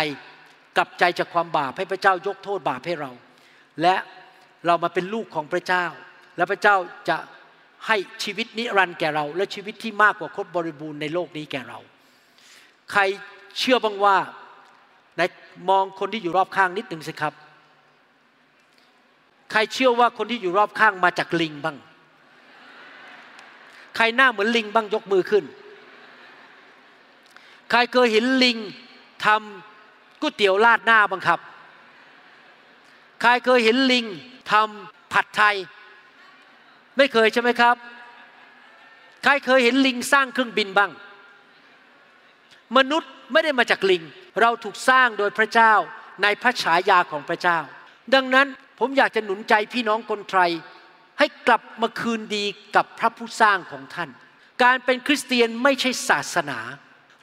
[0.78, 3.12] กลับใจจากความบาปให้พระเจ้ายกโทษบาปให้เรา
[3.82, 3.96] และ
[4.66, 5.86] เรามาเป็นลูกของพระเจ้า
[6.38, 6.76] และพระเจ้า
[7.10, 7.18] จะ
[7.88, 11.80] ให้ชีวิตนิรันดร์แก่เรา และชีวิตที่มากกว่าครบบริบูรณ์ในโลกนี้แก่เรา
[12.92, 13.02] ใคร
[13.60, 14.18] เชื่อบ้างว่า
[15.18, 15.22] ใน
[15.70, 17.34] มองคนที่อยู่รอบข้างนิดหนึ่งสิครับ
[19.52, 21.78] ใครเชื่อว่าคนที่อยู่รอบข้างมาจากลิงบ้าง
[23.95, 25.43] ใครหน้าเหมือนลิงบ้างยกมือขึ้น
[27.72, 28.58] ใครเคยเห็นลิง
[29.26, 31.39] ทำก๋วยเตี๋ยวราดหน้าบ้างครับ
[33.22, 34.06] ใครเคยเห็นลิง
[34.52, 35.56] ทำผัดไทย
[36.97, 37.76] ไม่เคยใช่ไหมครับ
[39.24, 40.91] ใครเคยเห็นลิงสร้างเครื่องบินบ้าง
[42.78, 44.03] มนุษย์ไม่ได้มาจากลิง
[44.41, 45.74] เราถูกสร้างโดยพระเจ้า
[46.24, 47.59] ในพระฉายาของพระเจ้า
[48.13, 48.47] ดังนั้น
[48.80, 50.51] ผมอยากจะหนุนใจพี่น้องคนไทย
[51.19, 52.45] ให้กลับมาคืนดี
[52.76, 54.09] กับพระผู้สร้างของท่าน
[54.63, 56.59] การเป็นคริสเตียนไม่ใช่ศาสนา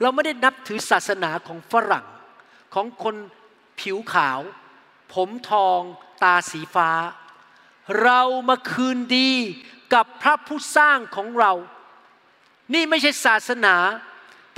[0.00, 2.06] เราไม่ได้นับถือศาสนาของฝรั่ง
[2.74, 3.16] ของคน
[3.80, 4.40] ผิวขาว
[5.14, 5.80] ผมทอง
[6.22, 6.90] ตาสีฟ้า
[8.02, 9.32] เรามาคืนดี
[9.94, 11.52] กับพระผู้สร้างของเรา
[12.74, 13.74] นี่ไม่ใช่ศาสนา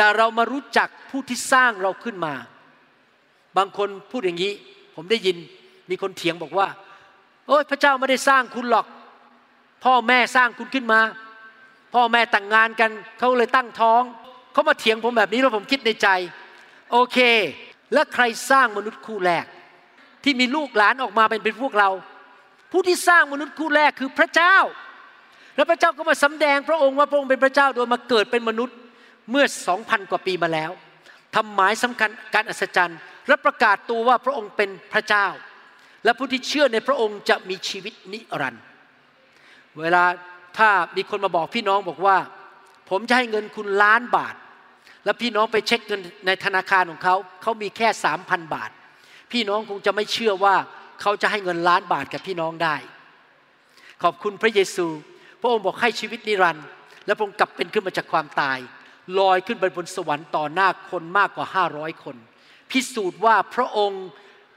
[0.01, 2.35] แต่เรามารู้จักผู้ที่สร้างเราขึ้นมา
[3.57, 4.53] บางคนพูดอย่างนี้
[4.97, 5.37] ผมได้ยิน
[5.91, 6.69] มีคนเถียงบอกว่า
[7.47, 8.87] โอ้ยพระเจ้าไม่ได้สร้างคุณหรอก
[9.85, 11.01] พ่อแม่สร้างคุณขึ้นมา
[11.95, 14.03] พ่อแม่แต่งงานกันเขาเลยตั้งท้อง
[14.53, 16.09] เขามาเถียงผมแบบนี้แล้วผมคิดในใจ
[16.93, 17.19] โอเค
[17.93, 19.45] แล้วใครสร้างมนุษย์คู่แรก
[20.25, 21.89] ที่มีลูกหลานออกมาเป็นเป็นพวกเรา
[22.73, 24.57] ผู้ที่สร้างมนุษย์คู่แรกคือพระเจ้า
[25.57, 28.77] แล้วพระเจ้าก็มาสำแดงพระองค์ว่าพระองค์เป็นพระเจ้าโดยมาเกิดเป็นมนุษย์
[29.31, 30.71] เมื่อสองพันกว่าปีมาแล้ว
[31.35, 32.99] ทำหมายสำคัญการอัศจรรย์
[33.29, 35.27] และประกาศตัวว่าพระองค์เป็นพระเจ้า
[36.05, 38.65] และผู้ที่เชื่อในพระองค์จะมีชีวิตนิรันดร์
[39.81, 40.05] เวลา
[40.59, 42.17] ถ้ามีคนมาบอกพี่น้องบอกว่า
[42.91, 44.35] ผมจะให้เงินคุณล้านบาท
[45.05, 48.71] แล้วพี่น้องไปเช็คเงินในธนาคารของเขาเขามีแค่สามพันบาท
[49.33, 50.55] พี่น้องคงจะไม่เชื่อว่า
[51.01, 52.77] เขาจะให้เงินล้านบาทกับพี่น้องได้
[54.03, 54.87] ขอบคุณพระเยซู
[55.41, 56.67] พระองค์บอกให้ชีวิตนิรันดร์
[57.07, 58.59] และพระองค์กลับเป็นขึ้นมาจากความตาย
[59.19, 62.17] ลอยขึ้นไปบนสวรรค์ต่อหน้าคนมากกว่าห้าร้อยคน
[62.71, 64.05] พิสูจน์ว่าพระองค์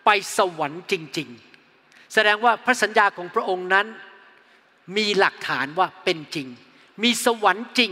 [0.06, 1.30] ไปสวรรค์จริง
[1.72, 3.88] ๆ แสดงว่าพระสัญญาของพระองค์นั้น
[4.98, 6.48] มีหลักฐานว่าเป็นจริง
[7.04, 7.92] มีสวรรค์จริง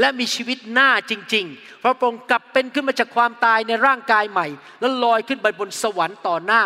[0.00, 4.46] และมีชีวิตหน้าจริง ๆ เพราะพระองค์กลับเป็นขึ้นมาจากความตายในร่างกายใหม่
[4.80, 6.62] แล้วลอยขึ้นไปบนสวรรค์ต่อหน้า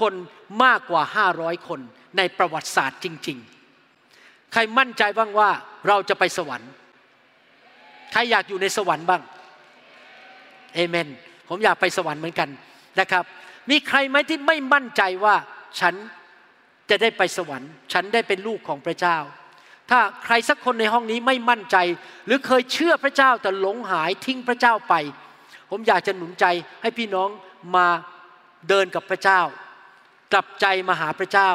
[0.00, 0.14] คน
[0.64, 1.02] มากกว่า
[1.34, 1.80] 500 คน
[2.16, 3.38] ในประวัติศาสตร์จริง
[3.92, 5.50] ๆ ใครมั่นใจบ้างว่า
[5.88, 6.70] เราจะไปสวรรค์
[8.14, 9.22] ใครอยากอยู่ในสวรรค์บ้าง
[10.74, 11.08] เอเมน
[11.48, 12.48] ผมอยากไปสวรรค์เหมือนกัน
[13.00, 13.24] นะครับ
[13.70, 15.34] มีใครไหมที่ไม่มั่นใจว่า
[15.80, 15.94] ฉัน
[16.90, 19.16] จะได้ไปสวรรค์ ฉันได้เป็นลูกของพระเจ้า
[19.90, 21.76] ถ้าใครสักคนในห้องนี้ไม่มั่นใจ
[22.26, 24.94] หรือเคยเชื่อพระเจ้าแต่หลงหายทิ้งพระเจ้าไป
[25.70, 26.46] ผมอยากจะหนุนใจ
[26.82, 27.28] ให้พี่น้อง
[27.76, 27.88] มา
[28.68, 29.40] เดินกับพระเจ้า
[30.32, 31.50] กลับใจมาหาพระเจ้า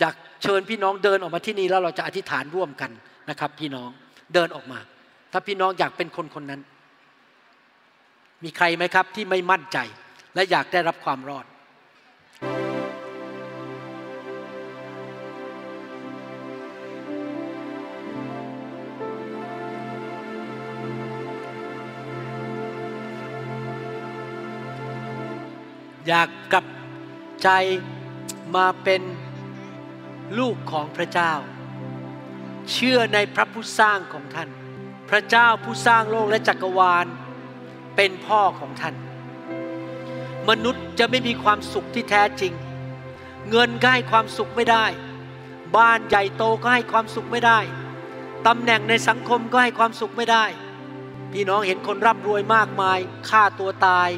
[0.00, 2.90] อยากเชิญพี่น้องเดินออกมาที่นี่แล้วเราจะอธิษฐานร่วมกัน
[3.30, 3.90] นะครับ พี่น้อง
[4.34, 4.80] เดินออกมา
[5.32, 6.60] ถ้าพี่น้องอยากเป็นคนคนนั้น
[8.42, 9.78] มีใครไหมครับที่ไม่มั่นใจ
[10.34, 11.46] และอยากได้รับความรอด
[26.08, 26.66] อยากกลับ
[27.42, 27.48] ใจ
[28.56, 29.02] มาเป็น
[30.38, 31.32] ลูกของพระเจ้า
[32.72, 34.48] เชื่อในพระผู้สร้างของท่าน
[35.14, 37.06] พระเจ้าผู้สร้างโลกและจักรวาล
[37.96, 38.94] เป็นพ่อของท่าน
[40.48, 42.52] มนุษย์จะไม่มีความสุขที่แท้จริง
[43.50, 44.86] เงินก็ให้ความสุขไม่ได้
[45.76, 47.58] บ้านใหญ่โตก็ให้ความสุขไม่ได้
[48.46, 50.44] ตำแหน่งในสังคมก็ให้ความสุขไม่ได้
[51.32, 52.98] พี่น้องเห็นคนร่ำรวยมากมาย
[53.28, 54.08] ฆ่าตัวตาย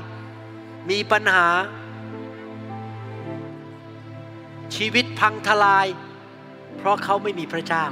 [0.90, 1.48] มีปัญหา
[4.74, 5.86] ชีวิตพังทลาย
[6.76, 7.84] เพราะเขาไม่มีพระเจ้า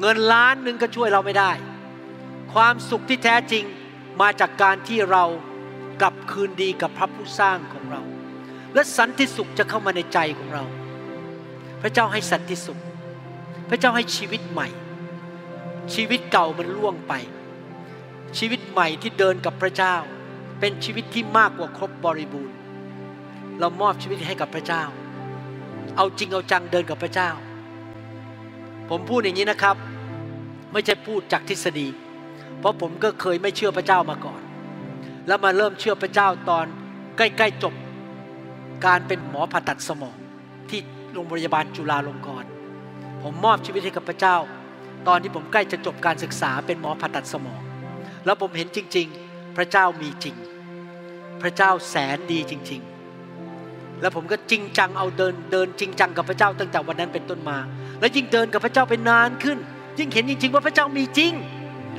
[0.00, 1.52] เงินล้านหนึ่งก็ช่วยเราไม่ได้
[2.54, 3.64] ความสุขที่แท้จริง
[4.20, 5.24] มาจากการที่เรา
[6.00, 8.02] กลับคืนดีกับพระผู้สร้างของเรา
[8.74, 10.64] และสันติสุขจะเข้ามาในใจของเรา
[11.82, 12.80] พระเจ้าให้สันติสุข
[13.70, 14.68] พระเจ้าให้ชีวิตใหม่
[15.94, 17.12] ชีวิตเก่ามันล่วงไป
[18.38, 19.96] ชีวิตใหม่ที่เดินกับพระเจ้า
[20.60, 22.56] เป็นชีวิตที่มากกว่าครบบริบูรณ์
[23.58, 24.82] เรามอบชีวิตให้กับพระเจ้า
[25.96, 27.30] เอาจริงเอาจังเดินกับพระเจ้า
[28.88, 29.76] ผมพูดอย่างนี้นะครับ
[30.72, 31.88] ไม่ใช่พูดจากทฤษฎี
[32.60, 34.40] เพราะผมก็เคยไม่เชื่อพระเจ้ามาก่อน
[35.26, 36.66] แล้วมาเริ่มเชื่อพระเจ้าตอน
[37.16, 37.74] ใกล้ๆจบ
[38.86, 40.16] การเป็นหมอผ่าตัดสมอง
[40.70, 40.80] ที่
[41.12, 42.48] โรงพยาบาลจุฬาลงกรณ์
[43.22, 44.36] ผมมอบชีวิตให้กับพระเจ้า
[45.08, 47.62] ตอนที่ผมใกล้จะจบการศึกษาเป็นหมอผ่าตัดสมอง
[48.24, 50.36] แล้วผมเห็นจริง ๆ พระเจ้ามีจริง
[51.42, 57.58] พระเจ้าแสนดีจริง ๆแล้วผมก็จริงจังเอาเดินเดินจริงจังกับพระเจ้าตั้งแต่วันนั้นเป็นต้นมา
[58.00, 59.58] แล้วยิ่งเดินกับพระเจ้าเป็นนานขึ้น
[59.98, 61.32] ยิ่งเห็นจริง ๆ ว่าพระเจ้ามีจริง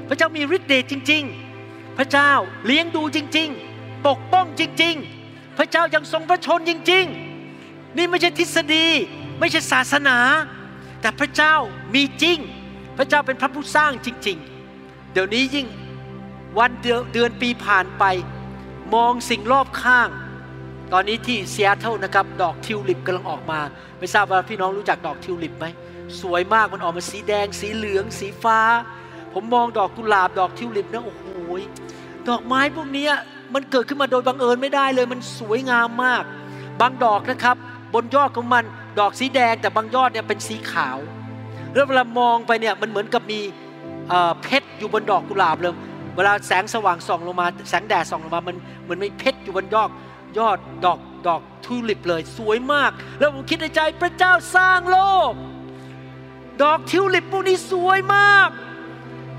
[0.08, 1.24] พระเจ้ามีฤทธิ์เดชจริง
[1.62, 2.32] ๆ พระเจ้า
[2.66, 4.95] เลี้ยงดูจริง ๆ ปกป้องจริง
[5.28, 7.06] ๆ พระเจ้ายังทรงพระชนม์จริง
[7.51, 8.88] ๆ นี่ไม่ใช่ทฤษฎี
[9.39, 10.18] ไม่ใช่ศาสนา
[11.01, 11.56] แต่พระเจ้า
[11.95, 12.38] มีจริง
[12.97, 14.38] พระเจ้าเป็นพระผู้สร้างจริง
[14.76, 15.68] ๆ เดี๋ยวนี้ยิ่ง
[16.58, 18.03] วันเดือนปีผ่านไป
[18.93, 20.10] มองสิ่งรอบข้าง
[20.93, 23.60] ตอนนี้ที่ซีแอตเทิลนะครับ ดอกทิวลิปกำลังออกมา
[23.99, 25.66] ไม่ทราบว่าพี่น้องรู้จักดอกทิวลิปไหม
[26.22, 28.60] สวยมากมันออกมาสีแดง สีเหลือง สีฟ้า
[29.36, 31.25] ผมมองดอกกุหลาบดอกทิวลิปนะโอ้โห
[32.29, 33.07] ดอกไม้พวกนี้
[33.53, 36.23] มันเกิดขึ้นมาโดยบังเอิญไม่ได้เลยมันสวยงามมาก
[36.81, 37.57] บางดอกนะครับ
[37.93, 38.63] บนยอดของมัน
[38.99, 40.97] ดอกสีแดงแต่บางยอดเนี่ยเป็นสีขาว
[41.73, 43.39] แล้วเวลามองไปเนี่ยมันเหมือนกับมี
[44.09, 45.73] เอ่อเพชรอยู่บนดอกกุหลาบเลย
[46.15, 49.89] เวลาแสงสว่างส่องลงมาแสงแดดส่องลงมามันเหมือนมีเพชรอยู่บนยอด
[50.38, 54.97] ยอดดอกดอกทูลิปเลยสวยมาก แล้วผมคิดในใจพระเจ้าสร้างโล
[55.29, 55.31] ก
[56.63, 58.49] ดอกทิวลิปพวกนี้สวยมาก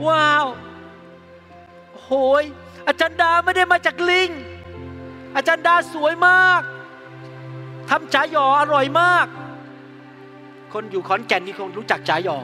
[0.06, 0.46] ว้าว
[2.02, 2.10] โห
[2.42, 2.44] ย
[2.86, 4.30] อาจารย์ดาไม่ได้มาจากลิง
[5.36, 6.62] อาจารย์ดาสวยมาก
[7.90, 9.26] ทำจ๋าหยออร่อยมาก
[10.72, 12.38] คนอยู่ขอนแก่นนี่คงรู้จักจ๋าหยอ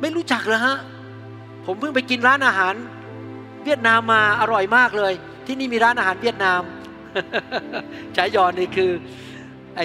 [0.00, 0.76] ไม่รู้จักเหรอฮะ
[1.66, 2.74] ผมเพิ่งไปกินร้านอาหาร
[3.64, 5.12] เวียดนามมาอร่อยมากเลย
[5.46, 6.62] ที่นี่มีร้านอาหารเวียดนาม
[8.16, 8.90] จ๋าหยอนี่คือ
[9.76, 9.80] ไอ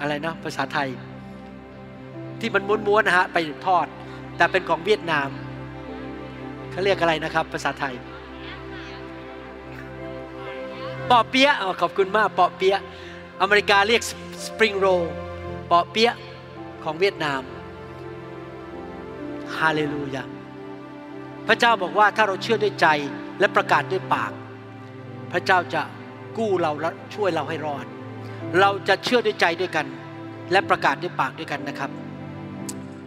[0.00, 0.88] อะไรนะภาษาไทย
[2.40, 3.86] ที่มันม้วนๆนะฮะไปทอด
[4.36, 5.28] แต่เป็นของเวียดนาม
[6.76, 7.94] เขาเรียกอะไรนะครับ ภาษาไทย
[11.10, 12.80] ปอเปี๊ยะอ๋อขอบคุณมากปอเปี๊ยะ
[13.40, 14.02] อเมริกาเรียก
[14.44, 15.02] สปริงโรล
[15.70, 16.16] ปอเปี๊ยะ
[16.84, 17.42] ของเวียดนาม
[19.56, 20.24] ฮาเลลูยา
[21.46, 22.86] พระเจ้าบอกว่าถ้าเราเชื่อด้วยใจ
[23.40, 24.32] และประกาศด้วยปาก
[25.32, 25.82] พระเจ้าจะ
[26.38, 27.86] กู้เราและช่วยเราให้รอด
[28.60, 29.86] เราจะเชื่อด้วยใจด้วยกัน
[30.52, 31.90] และประกาศด้วยปากด้วยกันนะครับ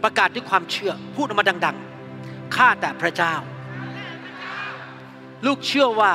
[0.02, 1.76] ประกาศด้วยความเชื่อพูดออกมาดัง
[2.16, 3.34] ๆ ข้าแต่พระเจ้า
[5.46, 6.14] ลูกเชื่อว่า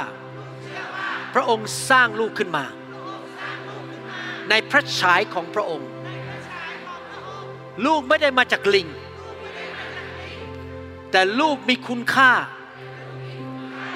[1.34, 2.66] พระองค์สร้างลูกขึ้นมา
[4.50, 5.90] ในพระฉายของพระองค์
[7.86, 8.88] ลูกไม่ได้มาจากลิง
[11.12, 12.32] แต่ลูกมีคุณค่า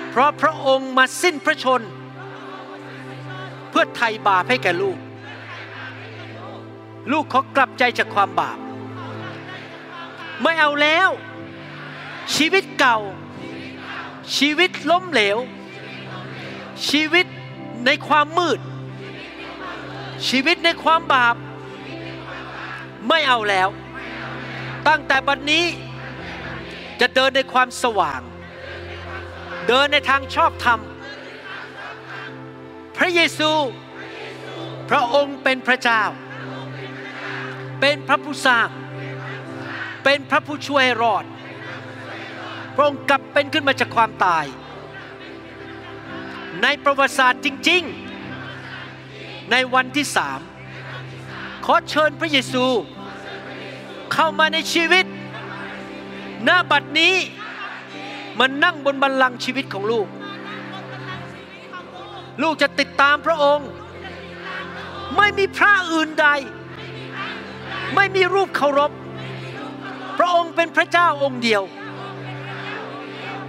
[0.10, 1.82] เพราะพระองค์มาสิ้นพระชน
[3.70, 4.98] เพื่อไถ่บาปให้แก่ลูก
[7.12, 8.58] ลูกขอกลับใจจากความบาป
[10.44, 11.10] ไม่เอาแล้ว
[12.36, 12.98] ชีวิตเก่า
[14.38, 15.38] ชีวิตล้มเหลว
[16.90, 17.26] ชีวิต
[17.86, 18.60] ในความมืด
[20.28, 21.36] ชีวิตในความบาป
[23.10, 23.70] ไม่เอาแล้ว
[24.88, 25.66] ตั้งแต่บัดนนี้
[27.00, 28.22] จะเดินในความสว่าง
[29.68, 30.80] เดินในทางชอบธรรม
[32.98, 33.52] พระเยซู
[34.90, 36.04] พระองค์เป็นพระเจ้า
[37.82, 38.70] เป็นพระผู้สร้าง
[40.04, 41.24] เป็นพระผู้ช่วยให้รอด
[42.80, 44.46] ระองค์กลับเป็นขึ้นมาจากความตาย
[46.64, 47.84] ในประวัติศาสตร์จริง
[48.68, 50.40] ๆ ในวันที่สาม
[51.66, 52.66] ขอเชิญพระเยซู
[54.14, 55.06] เข้ามาในชีวิต
[56.44, 57.16] หน้าบัดนี้
[58.40, 60.08] มันนั่งบนบัลลังก์ชีวิตของลูก
[62.42, 63.70] ลูกจะติดตามพระองค์
[65.18, 66.28] ไม่มีพระอื่นใด
[67.96, 68.92] ไม่มีรูปเคารพ
[70.18, 71.64] พระองค์เป็นพระเจ้าองค์เดียว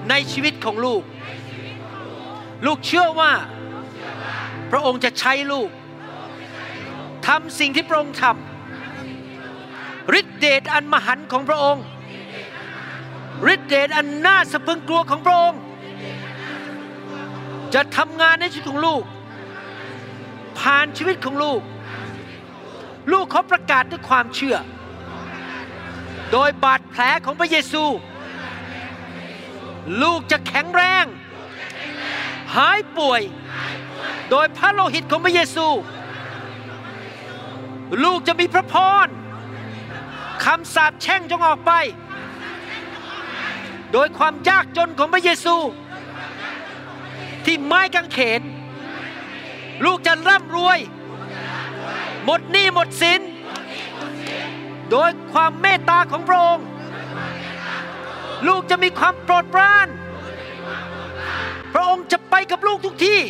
[0.09, 1.03] ในชีวิตของลูก
[2.67, 3.33] ลูกเชื่อว่า
[4.71, 5.71] พระองค์จะใช้ลูก
[7.27, 11.85] ทำสิ่งที่พระองค์ทำฤทธิเดชอันมหันต์ของพระองค์
[13.55, 15.61] ฤทธิเดชอันน่าสะพรึงกลัวของพระองค์
[17.75, 19.03] จะทำงานในชีวิตของลูก
[20.61, 21.61] ผ่านชีวิตของลูก
[23.13, 24.57] ลูกเขาประกาศด้วยความเชื่อ
[26.33, 27.85] โดยบาดแผลของพระเยซู
[30.03, 31.05] ลูกจะแข็งแรง
[32.57, 33.23] หายป่วย
[34.31, 35.67] โดยพระโลหิตของพระเยซู
[38.05, 38.75] ลูกจะมีพระพ
[39.05, 39.07] ร
[40.45, 41.73] คำสาปแช่งจงออกไป
[43.93, 45.57] โดยความยากจนของพระเยซู
[47.45, 48.43] ที่ไม้กางเขน
[49.85, 50.79] ลูกจะร่ำรวย
[52.25, 53.21] หมดหนี้หมดสิน
[54.91, 56.67] โดยความเมตตาของพระองค์
[58.49, 59.89] ลูกจะมีความโปรดปราน
[61.75, 63.21] พระองค์จะไปกับลูกทุกที่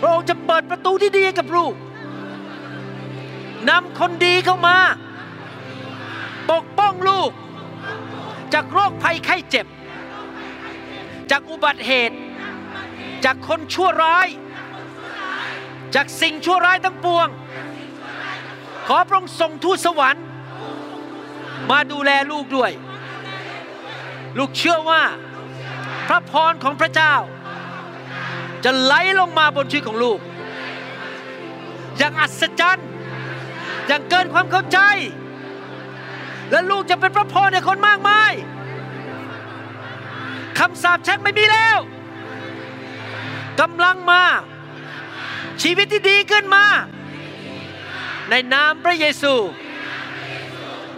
[0.00, 1.74] พระองค์จะเปิดประตูที่ดีกับลูก
[3.68, 4.76] นำคนดีเข้ามา
[6.50, 7.30] ปกป้องลูก
[8.54, 9.66] จากโรคภัยไข้เจ็บ
[11.30, 12.16] จากอุบัติเหตุ
[13.24, 14.28] จากคนชั่วร้าย
[15.94, 17.28] จากสิ่งชั่วร้ายทั้งปวง
[18.86, 20.24] ขอพระองค์ส่งทูตสวรรค์
[21.70, 22.70] มาดูแลลูกด้วย
[24.38, 25.02] ลูกเชื่อว่า
[26.08, 27.14] พระพรของพระเจ้า
[28.64, 30.18] จะไหลลงมาบนชีวิตของลูก
[31.98, 32.88] อย่างอัศจรรย์
[33.86, 34.78] อย่างเกินความเข้าใจ
[36.50, 38.32] และลูกจะเป็นพระพรในคนมากมาย
[40.58, 41.78] คำสาปแช่งไม่มีแล้ว
[43.60, 44.22] กำลังมา
[45.62, 46.64] ชีวิตที่ดีขึ้นมา
[48.30, 49.34] ในนามพระเยซู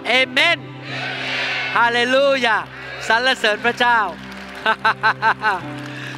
[0.06, 0.58] เอเมน
[1.76, 2.58] ฮาเลลูยา
[3.08, 3.98] สรรเสริญพระเจ้า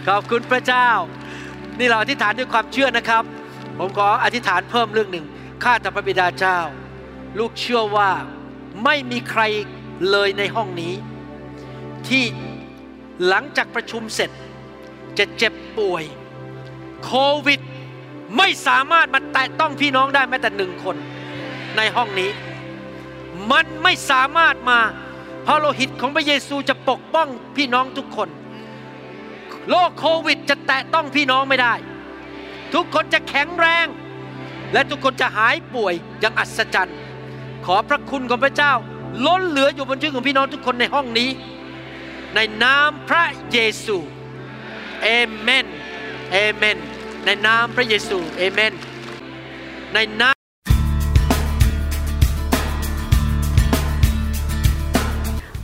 [0.08, 0.88] ขอบคุณพระเจ้า
[1.78, 3.24] นี่เราอธิษฐานด้วยความเชื่อนะครับ
[3.78, 5.26] ผมขออธิษฐานเพิ่มเรื่องหนึ่ง
[5.64, 6.58] ข้าแต่พระบิดาเจ้า
[7.38, 8.10] ลูกเชื่อว่า
[8.84, 9.42] ไม่มีใคร
[10.10, 10.94] เลยในห้องนี้
[12.08, 12.24] ที่
[13.26, 14.30] หลังจากประชุมเสร็จ
[15.18, 16.04] จะเจ็บป่วย
[17.04, 17.12] โค
[17.46, 17.60] วิด
[18.36, 20.96] ไม่สามารถมาแตะต้องพี่น้องได้แม้แต่หนึ่งคน
[21.76, 22.30] ในห้องนี้
[23.50, 24.80] มันไม่สามารถมา
[25.50, 28.28] ระโลหิตของพระเยซูจะปกป้องพี่น้องทุกคน
[29.68, 31.74] โรคโควิดจะแตะต้องพี่น้องไม่ได้
[32.74, 33.86] ทุกคนจะแข็งแรง
[34.72, 36.98] และทุกคนจะหายป่วยอย่างอัศจรรย์
[37.66, 38.72] ขอพระคุณของพระเจ้า
[39.26, 41.30] ล้นเหลืออยู่บนชีวิตของพี่น้องทุกคนในห้องนี้
[42.34, 43.96] ในนามพระเยซู
[45.02, 45.08] เอ
[45.40, 45.66] เมน
[46.32, 46.78] เอเมน
[47.24, 48.72] ในนามพระเยซูเอเมน
[49.94, 50.39] ในนาม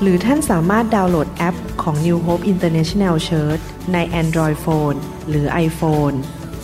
[0.00, 4.96] หรือท่านสามารถดาวน์โหลดแอปของ New Hope International Church ใน Android Phone
[5.28, 6.16] หรือ iPhone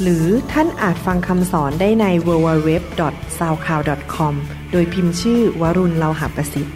[0.02, 4.34] หรือท่านอาจฟังคำสอนได้ใน www.soundcloud.com
[4.72, 6.74] โดยพิมพ์ชื่อวรุณเลาหะประสิทธิ์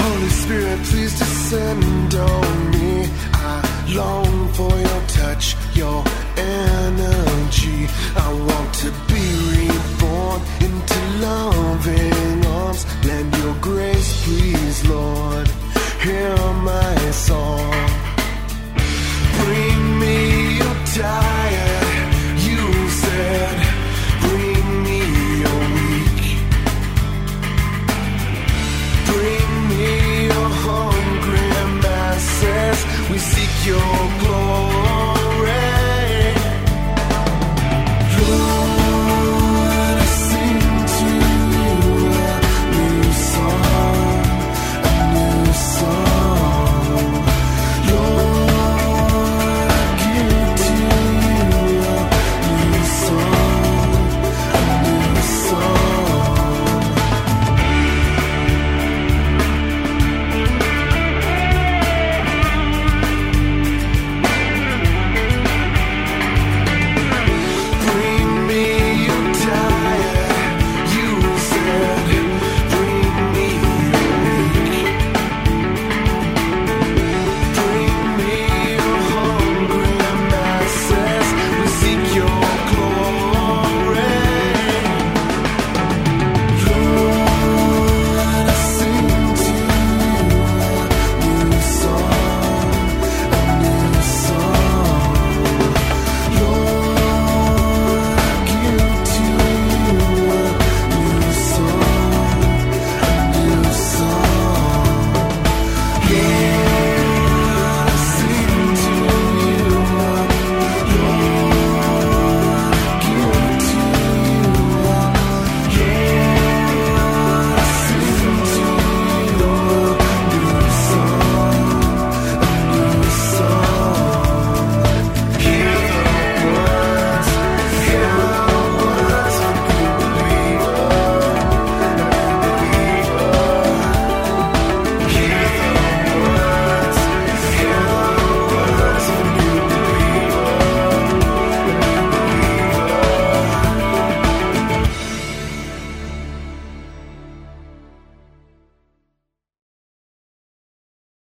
[0.00, 2.90] Holy Spirit, please descend on me.
[3.34, 3.36] I
[4.00, 5.44] long for your touch,
[5.80, 5.98] your
[6.36, 7.80] energy.
[8.16, 8.18] I
[8.48, 9.26] want to be
[11.22, 12.82] loving arms.
[13.04, 15.48] Lend your grace, please, Lord.
[16.02, 16.36] Hear
[16.70, 17.88] my song.
[19.40, 21.61] Bring me your tired.